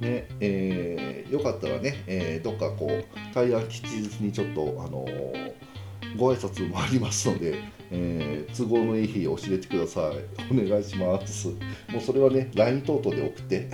[0.00, 7.62] ねえー、よかったらね、えー、どっかこう対案吉日にちょっと、あのー、ご挨拶もありますので、
[7.92, 10.14] えー、都合のいい日教えてください。
[10.52, 11.48] お願いします。
[11.48, 13.68] もうそれはね、LINE 等々で送って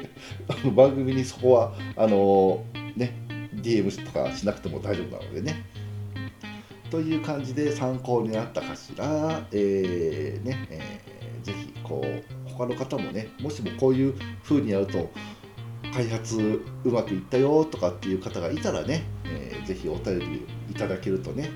[0.48, 2.64] あの番組にそこはあの
[2.96, 3.12] ね、
[3.56, 5.66] DM とかしなくても大丈夫なのでね。
[6.90, 11.13] という感じで参考になったかしら、えー、ね、えー、
[11.84, 15.10] こう他の方もね、もしもこういう風にやると
[15.94, 21.50] 開発うまくいったよとかっていう方がいたらね、えー、ぜひお便りいただけるとね、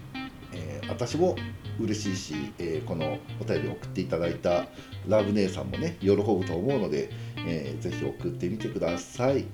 [0.53, 1.35] えー、私も
[1.81, 4.67] 嬉しいし、えー、このお便り送っていただいた
[5.09, 9.47] ラブ姉さんもね喜ぶと思うので、えー、ぜひ送ってみてください。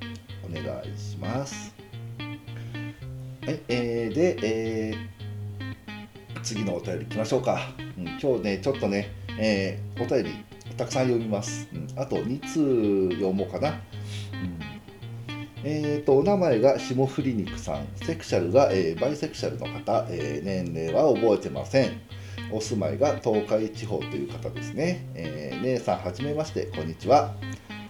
[0.45, 1.75] お願いします。
[3.47, 7.61] はい、えー、で、えー、次のお便りいきましょうか、
[7.99, 10.45] うん、今日ねちょっとね、えー、お便り
[10.77, 13.81] たくさん読みます、うん、あと2通読もうかな、
[15.67, 22.01] えーと、お名前が霜降り肉さん、セクシャルが、えー、バイセクシャルの方、えー、年齢は覚えてません。
[22.53, 25.07] お住まいが東海地方という方ですね。
[25.15, 27.35] えー、姉さん、はじめまして、こんにちは。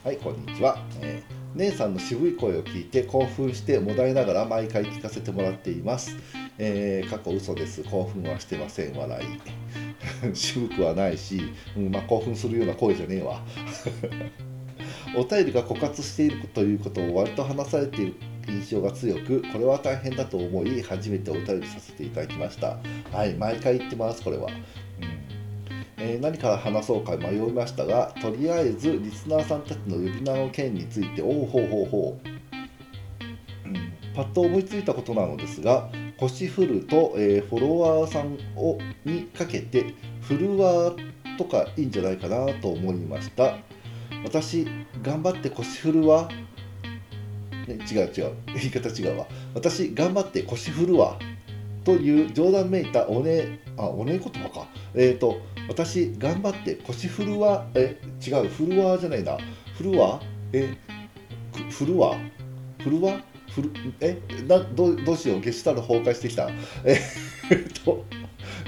[0.05, 0.78] はい、こんにちは。
[1.01, 6.16] えー、姉さんの渋い声を聞いて興奮してもだえながら毎回聞かせてもらっています。
[6.59, 7.82] えー、過去嘘です。
[7.82, 8.95] 興奮はしてません。
[8.95, 9.84] 笑い。
[10.34, 11.40] 渋くはないし、
[11.76, 13.42] うんまあ、興奮するような声じゃねえわ。
[15.16, 18.14] お便りが枯渇しているということを割と話されている
[18.48, 22.78] 印象が強くこれは大変だと思い初めてお便りさせていただきました。
[23.12, 24.55] はい毎回言ってますこれは、うん。
[25.98, 35.88] えー、何から話そうか迷いましたがとりあえずリスナーさんたちの呼び名の件についておおほうほうほう、うん、パッと思いついたことなのですが
[36.18, 43.56] 腰振ると、えー、フォロワーさんをにかけてフルワーとかいいんじゃないかなと思いました。
[44.24, 44.66] 私
[45.02, 46.28] 頑張って腰振るわ、
[47.66, 48.32] ね、違う違う。
[48.46, 49.26] 言い方違うわ。
[49.54, 51.18] 私頑張って腰振るわ
[51.84, 54.68] という冗談めいたおねあおね言葉か。
[54.94, 57.66] えっ、ー、と私頑張って腰振るわ。
[57.74, 59.36] え違う振るわじゃないな。
[59.76, 60.20] 振るわ？
[60.52, 60.72] え
[61.70, 62.16] 振るわ？
[62.82, 63.20] 振るわ？
[63.55, 66.48] 振るえなどどうしようゲシュタル崩壊してきた？
[66.84, 66.98] えっ
[67.84, 68.05] と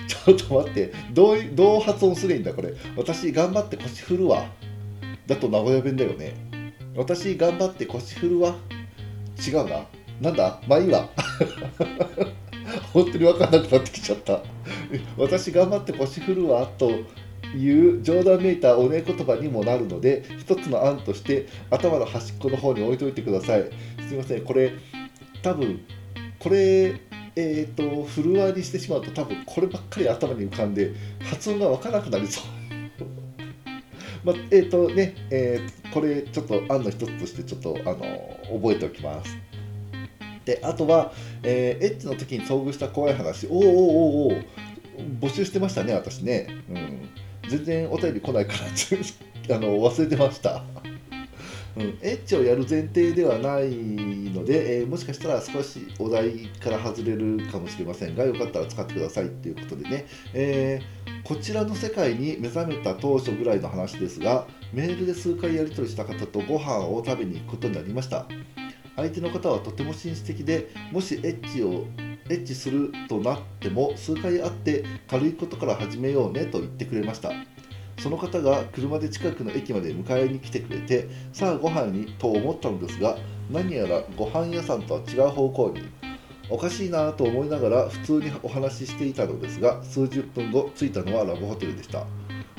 [0.06, 0.92] ちょっと待って。
[1.12, 2.72] どうどう発音すればいいんだこれ？
[2.96, 4.46] 私頑張って腰振るわ。
[5.26, 6.34] だと名古屋弁だよね。
[6.94, 8.54] 私頑張って腰振るわ。
[9.46, 9.86] 違うな。
[10.20, 10.60] なんだ？
[10.68, 11.08] まあいいわ。
[12.92, 14.42] 本当に分かんなくなってきちゃった。
[15.16, 16.90] 私頑張って腰振るわと
[17.54, 23.64] いう冗談めいたおねえ言葉にもなるので一つの案として頭の端っこの方に置いといてください。
[24.06, 24.42] すいません。
[24.42, 24.72] これ
[25.42, 25.80] 多分
[26.38, 27.00] これ
[27.36, 32.44] えっ、ー、とフルワにしてしまうと多分こればっかり頭に浮かんで発音が分からなくなりそう。
[34.24, 39.36] まあ、えっ、ー、とね、えー、これちょっと案の一つとしてちょっとあの覚えておきます。
[40.44, 43.46] であとは、えー、エッチの時に遭遇した怖い話。
[43.48, 44.42] おおおおお
[45.20, 48.58] 募集してましたね私ね、うん、全然お便り来ないから
[49.56, 50.64] あの忘れてました。
[51.76, 68.26] うん、エッチをやる前提ではないので、えー、もしかしたら少しお題から外れるかもしれませんがよかったら使ってくださいっていうことでね、えー、こちらの世界に目覚めた当初ぐらいの話ですがメールで数回やり取りした方とご飯を食べに行くことになりました。
[68.96, 71.86] 相手の方はとても紳士的でもしエッチを
[72.30, 77.30] エッチするとなっても数回会って軽いことから始めようねと言ってくれました。
[77.98, 83.16] その方が車で近くの駅まで迎えに来てくれてさあご飯にと思ったのですが
[83.50, 85.88] 何やらご飯屋さんとは違う方向に
[86.48, 92.06] おかしいなと思いながら普通にお話ししていたのですが数十分後着いたのはラブホテルでした。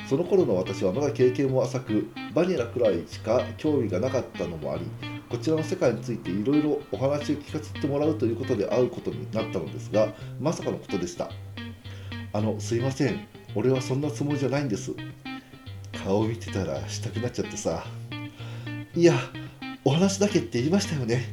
[0.07, 4.85] その頃の私はまだ経験も浅くバニラくらいしか興味がなかったのもあり
[5.29, 11.29] こちらの世界についていろいろお話を聞かせてもらうということで会うことになったのですがまさかのことでした。
[12.31, 13.27] あのすいません。
[13.53, 14.93] 俺はそんなつもりじゃないんです。
[16.03, 17.83] 顔見てたらしたくなっちゃってさ。
[18.95, 19.13] いや
[19.83, 21.25] お話だけって言いましたよね。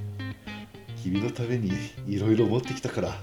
[1.03, 1.73] 君のために
[2.07, 3.15] いろいろ持ってきたから。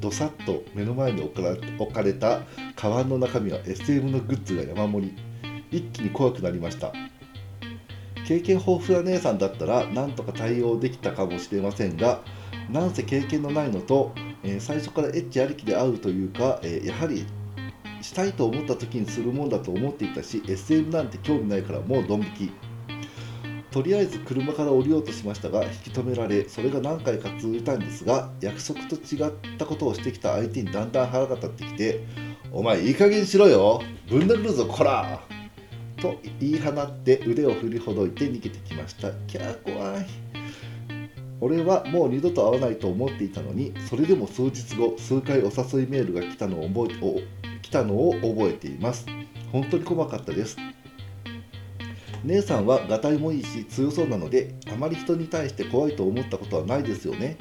[0.00, 2.40] どさっと目の前に置かれた
[2.74, 5.30] カバンの中身は SM のグッズが山盛り。
[5.70, 6.92] 一気に怖くなりました。
[8.26, 12.20] 経験豊富な姉さんだったらなんとか対応できたかもしれませんが
[12.70, 14.12] なんせ経験のないのと、
[14.44, 17.26] えー、最初からエッチありきで会うというか、えー、やはり
[18.02, 22.52] したいと思った時にするもんだと思っていたし SM なんて興味ないからもうドン引き
[23.70, 32.00] とりあえず車から降りようとしましたが引き止められそれが何回か続いたんですが約束と違ったことをしてきた相手にだんだん腹が立ってきて
[32.50, 35.20] 「お前いい加減しろよぶん殴るぞこら!」
[36.00, 40.06] と言い放って腕を振りほどいて逃げてきましたキャー怖い
[41.40, 46.98] 俺はもう二度と会わないと思っていたのにそれでも数日後数回お誘いメールが来たのを覚え
[47.70, 49.06] たのを覚えています。
[49.52, 50.56] 本当に怖かったです。
[52.24, 57.38] 姉さんはがたいもいいし強そうなのであまり人に対して怖いと思ったことはないですよね。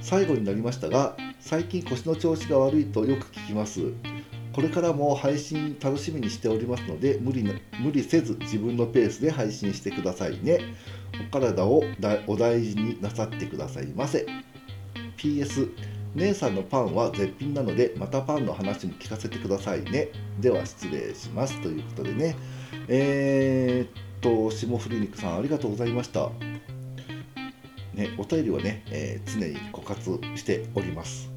[0.00, 3.92] 最後になりましたが最近腰の調子が悪いとよく聞きます。
[4.52, 7.44] これからも配信楽しみにしておりますので無理
[7.78, 10.58] 無理せず自分のペースで配信してくださいね。
[11.28, 11.84] お体を
[12.26, 14.26] お大事になさってくださいませ。
[15.16, 15.70] PS
[16.14, 20.08] 姉さんのパンは絶品なのでまたパンの話も聞かせてくださいね。
[20.40, 21.60] では失礼します。
[21.60, 22.36] ということでね。
[22.88, 26.30] えー、っと霜降り肉さんありがとうございました。
[27.94, 31.30] ね、お便りはね、えー、常に枯渇しております。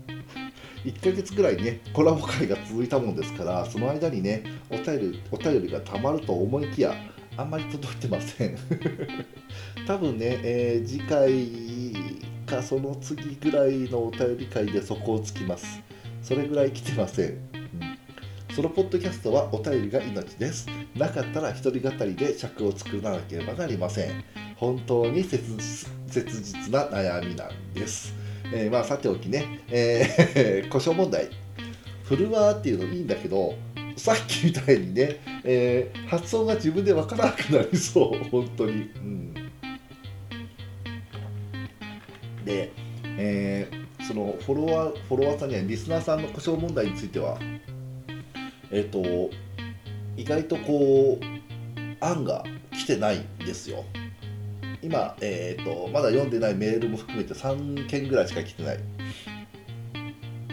[0.85, 6.95] 1ヶ月ぐらいねコラボ会が続いたもんですからその間にねお便りお便りがたまると思いきや
[7.37, 8.57] あんまり届いてません。
[9.87, 15.81] 多分ね、えー、次回かその次ぐらいのお便り会でそこをつきます。
[16.21, 20.67] それぐらい来てません、うん、そのポッドキャストはお便りが命です。
[20.95, 24.23] なかったら一人語りで尺を作らなければなりません。
[24.57, 28.13] 本当に切実な悩みなんです、
[28.53, 31.29] えー、まあさておきね、えー、 故障問題。
[32.03, 33.55] フルワーっていうのいいんだけど
[33.95, 38.29] さっきみたいにね、えー、発音が自分でわからなくなりそう。
[38.29, 39.40] 本当に、うん。
[42.45, 42.71] で、
[43.03, 47.37] えー、そのフォロワーフォロワーさんにはリスナーさんの故障問題については
[48.71, 49.29] えっ、ー、と
[50.17, 53.85] 意外とこう案が来てないんですよ。
[54.81, 58.79] 今、えーと、まだ読んでないメールも含めて3件ぐらいしか来てない。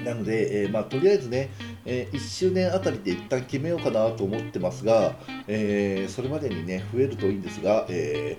[0.05, 1.49] なので、えー、まあ、とりあえずね、
[1.84, 5.16] えー、1周年あたりで一旦決めようかなと思ってますが、
[5.47, 8.36] えー、それまでにね増えるといいんですが、え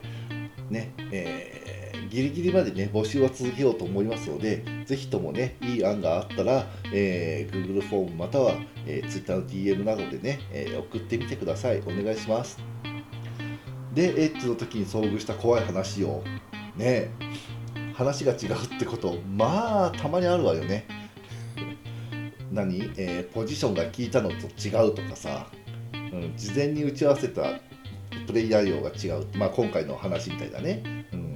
[0.69, 1.58] ねえ
[2.09, 11.81] ギリギリまでね、募集は続けようと思いますので、ぜひともね、いい案があったら、えー、Google フォームまたは、えー、Twitter の DM などでね、えー、送ってみてください。
[11.81, 12.57] お願いします。
[13.93, 16.23] で、エッチの時に遭遇した怖い話を、
[16.75, 17.09] ね、
[17.93, 20.85] 話が違うってこと、まあ、たまにあるわよね。
[22.51, 25.47] 何、えー、ポジションが効いたのと違うとかさ、
[25.93, 27.59] うん、事前に打ち合わせた
[28.25, 30.81] プレイヤー量が違う、まあ、今回の話みたいだね。
[31.13, 31.28] うん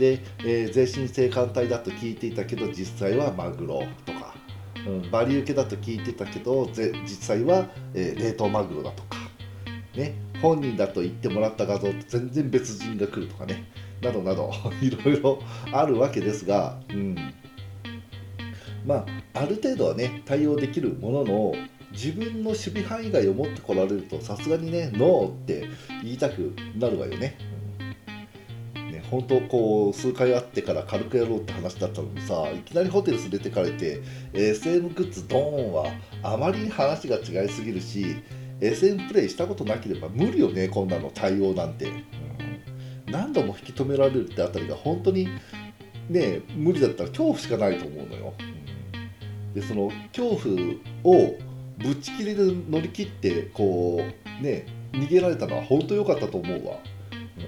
[0.00, 4.34] で、えー、全身性艦隊だと聞いていたけど実際はマグロとか、
[4.86, 9.18] うん、バリ受けだと聞いてたけど実際は、えー、冷凍マグロだとか、
[9.94, 13.70] ね、本人だと言ってもらった画像と全然別人が来るとかね
[14.00, 17.16] などなど いろいろあるわけですが、うん、
[18.86, 21.54] まあある程度はね対応できるものの
[21.92, 25.68] 自分の守備範囲外を持ってこられるとさすがにねノーって
[26.02, 27.49] 言いたくなるわよね。
[29.10, 34.00] 本当こう数回会ってから軽くやろうって話だったのにさいきなりホテル連れてかれて
[34.32, 35.86] SM グッズドーンは
[36.22, 38.16] あまりに話が違いすぎるし
[38.60, 42.02] SM プレイしたことなければ無理よねこんなの対応なんて、うん、
[43.10, 45.28] 何度も引き止められるってあたりが本当に
[46.08, 50.36] ね無理だったら恐怖しかないと思うのよ、うん、でその恐
[51.02, 51.34] 怖を
[51.78, 54.04] ぶっちぎりで乗り切ってこ
[54.40, 56.76] うね逃げられたのは本当良かったと思うわ。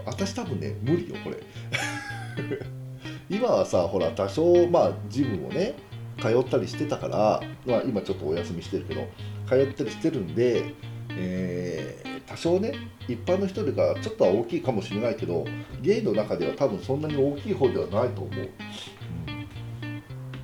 [0.04, 1.36] 私多分ね無理よこれ。
[3.30, 5.74] 今はさほら多少まあジムもね
[6.20, 9.08] 通ったりしてたから、まあ、今ちょっとお休みしてるけど
[9.48, 10.74] 通ったりしてるんで、
[11.10, 12.74] えー、多少ね
[13.08, 15.44] 一般の人よりかちょっとは大きいかもしれないけど
[15.80, 18.50] ゲイの中では多分そんなに大きい方ではないと思う、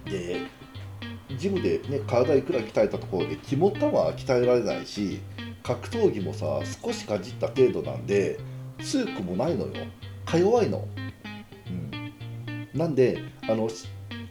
[0.07, 0.40] うん、で
[1.36, 5.20] ジムでね体いくら鍛えたところで肝ったは鍛えられないし
[5.62, 8.40] 格闘技もさ少しかじった程度なんで
[8.81, 9.72] 強くもないのよ。
[10.24, 10.87] か弱いの、
[11.66, 13.68] うん、なんであの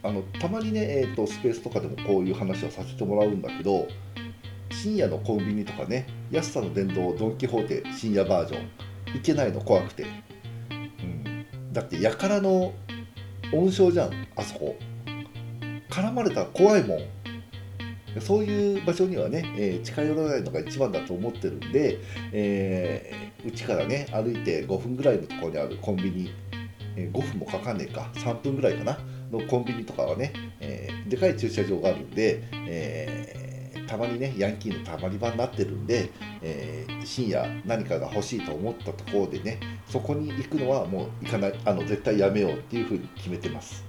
[0.03, 3.87] あのたまにね、えーと、スペースとかでもこういう話をさせてもらうんだけど
[4.69, 8.69] 深夜のコンビニとかね安さの殿堂ドン・キホーテ深夜バージョン
[9.15, 10.05] 行けないの怖くて、
[10.69, 12.73] うん、だってやからの
[13.51, 14.75] 温床じゃんあそこ。
[15.89, 16.99] 絡まれたら怖いもん。
[18.21, 21.99] そういう場所にはね、えー、近寄らないのが一番だと思ってるんで、う
[22.33, 26.31] えー、からね歩いて5分ぐらいのところにあるコンビニ、
[26.95, 28.97] えー、5分もかかんねえか3分ぐらいかな
[29.31, 36.09] のコンビニとかはね、えー、でかい駐車場があるんで、えー、たまにねヤンキーのたまり場になってるんで、
[36.41, 43.85] えー、深夜何かが欲しいと思ったところでねそこに行くのはもう行かないあの絶対やめようっていうふうに決めてます。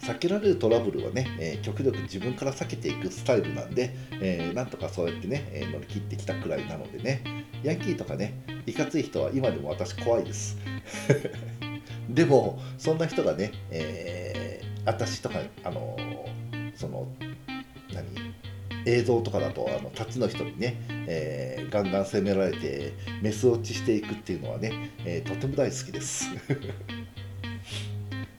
[0.00, 7.46] 避けられるトラブルはね、えー、極力自分から避けていくスタイルなんで、えー、なんとかそうやってね、え、乗り切ってきたくらいなのでね。
[7.62, 10.58] ヤンキーとかねいかつい人は今でも私怖いです。
[12.08, 15.96] でもそんな人がね、え、私とかあの
[16.74, 17.08] その
[17.92, 18.06] 何
[18.86, 26.28] 映像とかだとあの立ちの人にね、えー、ガンガン攻められてメス落ちしていくっていうのはね、えー、とても大好きです。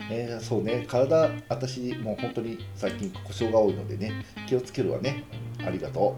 [0.09, 0.85] えー、そうね。
[0.87, 5.23] 体私もう本当に最近故障が多いのでね気をつけるわね。
[5.65, 6.17] ありがと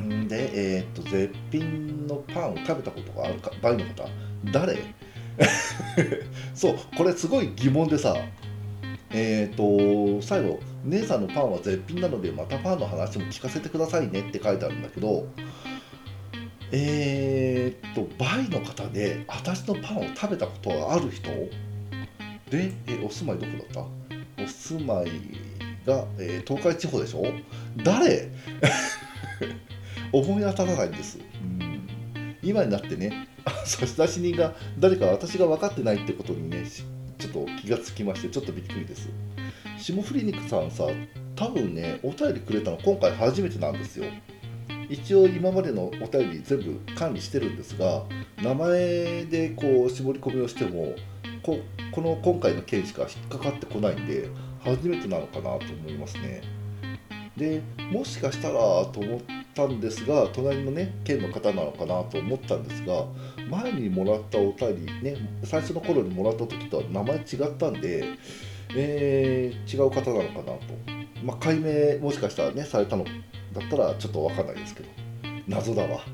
[0.00, 0.02] う。
[0.02, 4.08] んでえー、っと絶品のパンを食べたことがあるかバイの方
[4.52, 4.78] 誰？
[6.54, 8.16] そうこれすごい疑問でさ。
[9.16, 15.28] えっ、と最後姉さんのパンは絶品なのでまたパンの話も聞かせてくださいねって書いてあるんだけど
[16.72, 21.30] えー、っとバイの方で私のパンを食べたことがある人？
[22.50, 23.86] でえお住まいどこだっ
[24.36, 24.42] た？
[24.42, 25.06] お住まい
[25.86, 27.24] が、えー、東海地方でしょ？
[27.82, 28.28] 誰？
[30.12, 33.26] 思い当たらないんです、うん、今になってね
[33.64, 36.64] 差出人が誰か私が分かってないってことにね
[37.18, 39.08] ちょっと気がつきましてちょっとびっくりです。
[39.78, 40.84] 霜降り肉さんさ
[41.34, 44.04] 多分ねお便りくれたの今回初めてなんですよ
[44.88, 48.04] 一応今までのお便り全部管理してるんですが
[48.42, 50.94] 名前でこう絞り込みをしても
[51.42, 51.58] こ
[51.92, 54.28] この今回の件しか引っかかってこないんで
[54.64, 56.42] 初めてなのかなと思いますね。
[57.36, 58.54] でもしかしたら
[58.86, 59.20] と思っ
[59.54, 63.06] たんですが隣のね県の方なのかなと思ったんですが
[63.50, 68.04] 前にもらったお便りね最初の頃にもらった時とは名前違ったんで、
[68.76, 70.60] えー、違う方なのかなと、
[71.24, 73.04] まあ、解明もしかしたらねされたの
[73.54, 74.88] だったらちょっと分かんないですけど。
[75.46, 76.00] 謎だわ。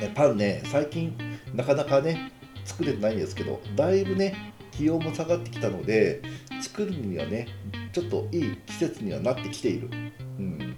[0.00, 1.12] ね、パンね最近
[1.54, 2.32] なかなかね
[2.64, 6.22] 作れてないんですけどだいぶね気温も下がってきたので
[6.62, 7.48] 作るにはね
[7.92, 9.90] ちょっといい季節にはなってきている、
[10.38, 10.76] うん、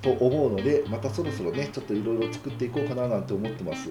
[0.00, 3.90] と思うのでまたそろそろねちょっといろいろ作っていこうかななんて思ってます、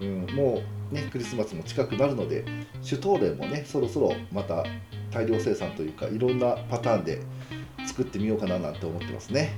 [0.00, 2.44] うん、もうねクリスマスも近くなるので
[2.82, 4.64] シュトーレンもねそろそろまた
[5.10, 7.20] 大量生産というかいろんなパターンで
[7.90, 9.52] 作ってみようかななんて思ってますね、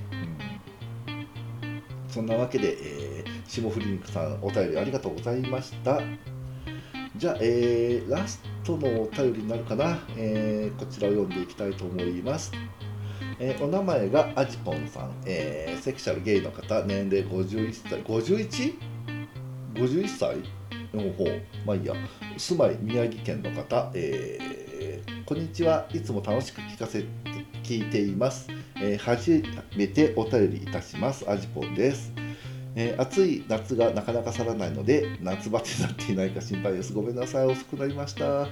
[1.07, 6.01] うん、そんなわけで、えー、霜降り肉さんお便りありがとうございました。
[7.15, 12.51] じゃあ、えー、ラストのお便りになるかな、えー、こちらを読んでいきたいと思います。
[13.39, 20.37] えー、お名前がアジポンさん、えー、セクシャルゲイの方、年齢51歳、51?51 歳？
[20.93, 21.25] の方、
[21.65, 21.93] まあいいや、
[22.37, 24.62] 住まい宮城県の方、えー、
[25.33, 27.07] こんにちは、いつも楽しく聞かせて
[27.63, 28.47] 聞いています。
[28.75, 29.41] えー、初
[29.75, 31.27] めてお便りいたします。
[31.27, 32.13] アジポンです。
[32.75, 38.47] えー、暑い夏がなかなか去らないので夏バテになっていないか心配ですごめんなさい遅くなりました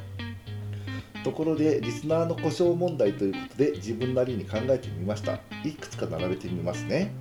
[1.23, 7.11] ところでリスナーの故障問題ということで自分なりに考えてみましたいくつか並べてみますね、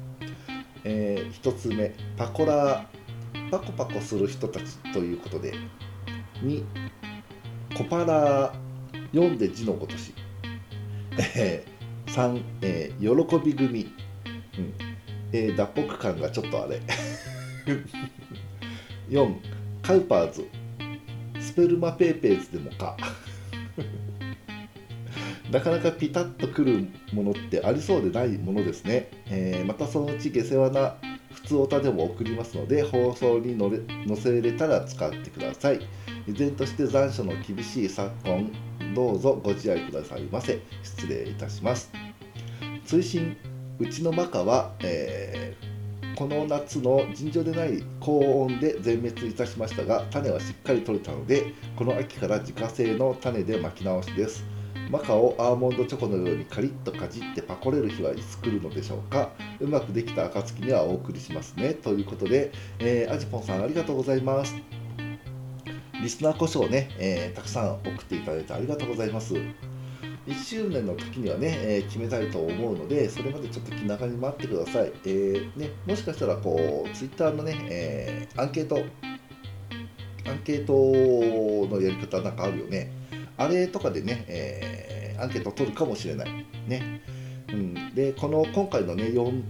[0.84, 5.52] えー、1つ目パコラーパコパコする人たちということで
[6.42, 6.64] 2
[7.76, 8.70] コパラー
[9.12, 10.12] 4で字のごとし、
[11.36, 13.92] えー、3、えー、喜び組、
[14.58, 14.74] うん。
[15.32, 16.80] えー、脱北感がちょっとあれ。
[19.08, 19.36] 4
[19.82, 20.46] カウパーズ。
[21.40, 22.96] スペルマペーペーズでもか。
[25.50, 30.94] なかなかピタッとくるものってありそうでないものですね、えー、またそのうち下世話な
[31.32, 33.58] 普通歌でも送りますので放送に
[34.06, 35.80] 載せれたら使ってください。
[36.28, 40.61] 依然として残暑の厳しい昨今どうぞご自愛くださいませ。
[40.82, 41.91] 失礼いたします。
[42.84, 43.36] 追伸
[43.78, 54.45] うちのマカは、えー、この夏の尋常でない高温で全滅いたしましたが種はしっかり取れたのでこの秋から自家製の種で巻き直しです。
[54.91, 59.30] マカをアーモンドチョコのようにカリッとかじってパコれる日はいつ来るのでしょうか。
[59.61, 61.74] うまくできた暁にはお送りしますね。
[61.74, 64.80] ということで、えー、アジポンさんありがとうございます。
[66.03, 69.34] リスナーこそをね、えー、たくさん送っていただいてありがとうございます。
[70.26, 74.92] 1周年の時にはね、えー、決めたいと思うので、それまでちょっと気長に待ってください。
[75.05, 82.92] えー、ね、もしかしたら、こう、ツイッターのね、え、アンケート、アンケートのやり方なんかあるよね。
[83.36, 86.46] あれとかでね、えアンケートを取るかもしれない。
[86.66, 87.03] ね。
[87.48, 89.42] うん、で、この今回のね、4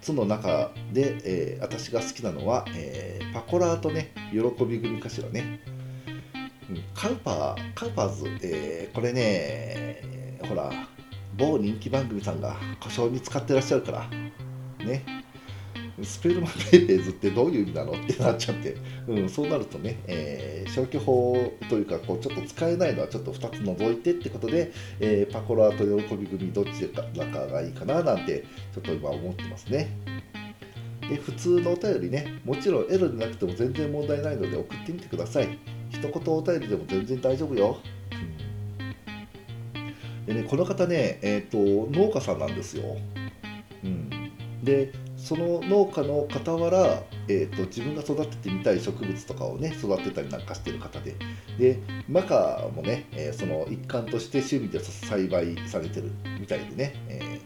[0.00, 5.75] つの中で、え私が好きなのは、えパコラーとね、喜び組かしらね。
[6.94, 10.70] カウパー、カウパーズ、えー、これね、ほら、
[11.36, 14.08] 某人気番組さんが故障に使ってらっしゃるから、
[14.84, 15.04] ね、
[16.02, 21.36] スペルマンペーペーズってどういう意味なのってなっちゃって、うん、そうなるとね、えー、消去法
[21.70, 27.02] というかこうちょっと使えないのはちょっと2つ除いてってことで、えー、パコラーと喜び組どっちか
[27.46, 28.44] がいいかななんて
[28.74, 29.88] ちょっと今思ってますね。
[31.08, 35.75] で普通のお便りねもちろんエロでなくても全然問題ないので送ってみてください。
[35.96, 37.78] 一言お便りでも全然大丈夫よ。
[40.26, 42.96] でね、この方ね、えーと、農家さんなんですよ。
[43.84, 44.10] うん、
[44.62, 51.14] でその農家の傍ら、えーと、自分が育ててみたい植物とかをね育てたりなんかしてる方で
[51.58, 51.78] で
[52.08, 57.40] マカもね、えー、その一環として趣味で栽培されてるみたいでね、え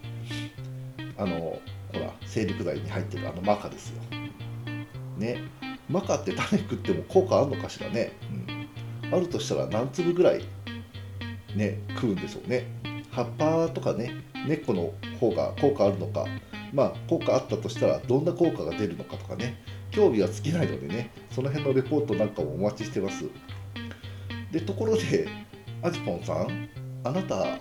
[0.97, 1.61] ー、あのほ
[1.99, 4.01] ら精力剤に入ってるあのマカですよ。
[5.17, 5.37] ね
[5.89, 8.13] マカって種食っても効果あるのかしらね、
[9.11, 10.43] あるとしたら何粒ぐらい
[11.55, 12.65] ね食うんでしょうね。
[13.11, 14.11] 葉っぱとかね
[14.47, 16.25] 根っこの方が効果あるのか。
[16.73, 19.61] まあ効果あったとしたらどんな効果が出るのかとかね。
[19.91, 23.25] 興味は尽きないのでねその辺のレポートなんかもお待ちしてます。
[24.51, 25.27] でところで
[25.81, 26.69] あじぽんさん
[27.03, 27.59] あなた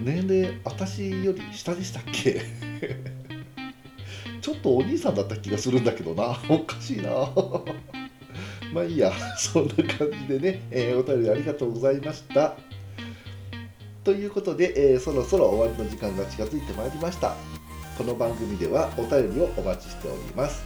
[0.00, 2.40] 年齢私より下でしたっけ？
[4.40, 6.38] ちょっとお兄さんだった気がするんだけどな。
[6.48, 7.10] おかしいな。
[8.72, 9.12] まあいいや。
[9.36, 12.56] そんな感じでね、えー、お便りありがとうございました。
[14.04, 17.34] ということで、えー、そろそろ終わりの時間が近づいてまいりました。
[17.96, 20.62] この番組ではお便りをお待ちしております。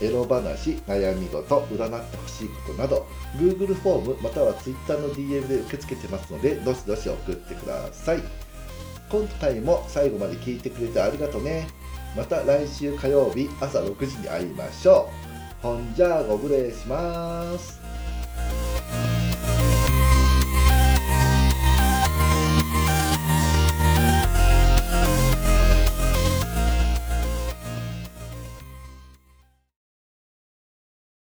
[0.00, 8.22] エロ話、悩み事、占ってほしいことなど Google フォームまたは Twitter の DM で受け付けてますのでどしどし送ってください。
[9.08, 11.68] 今回も最後まで聞いてくれてありがとうね。
[12.16, 15.23] また来週火曜日朝6時に会いましょう。
[15.64, 17.80] ほんじゃご無礼します。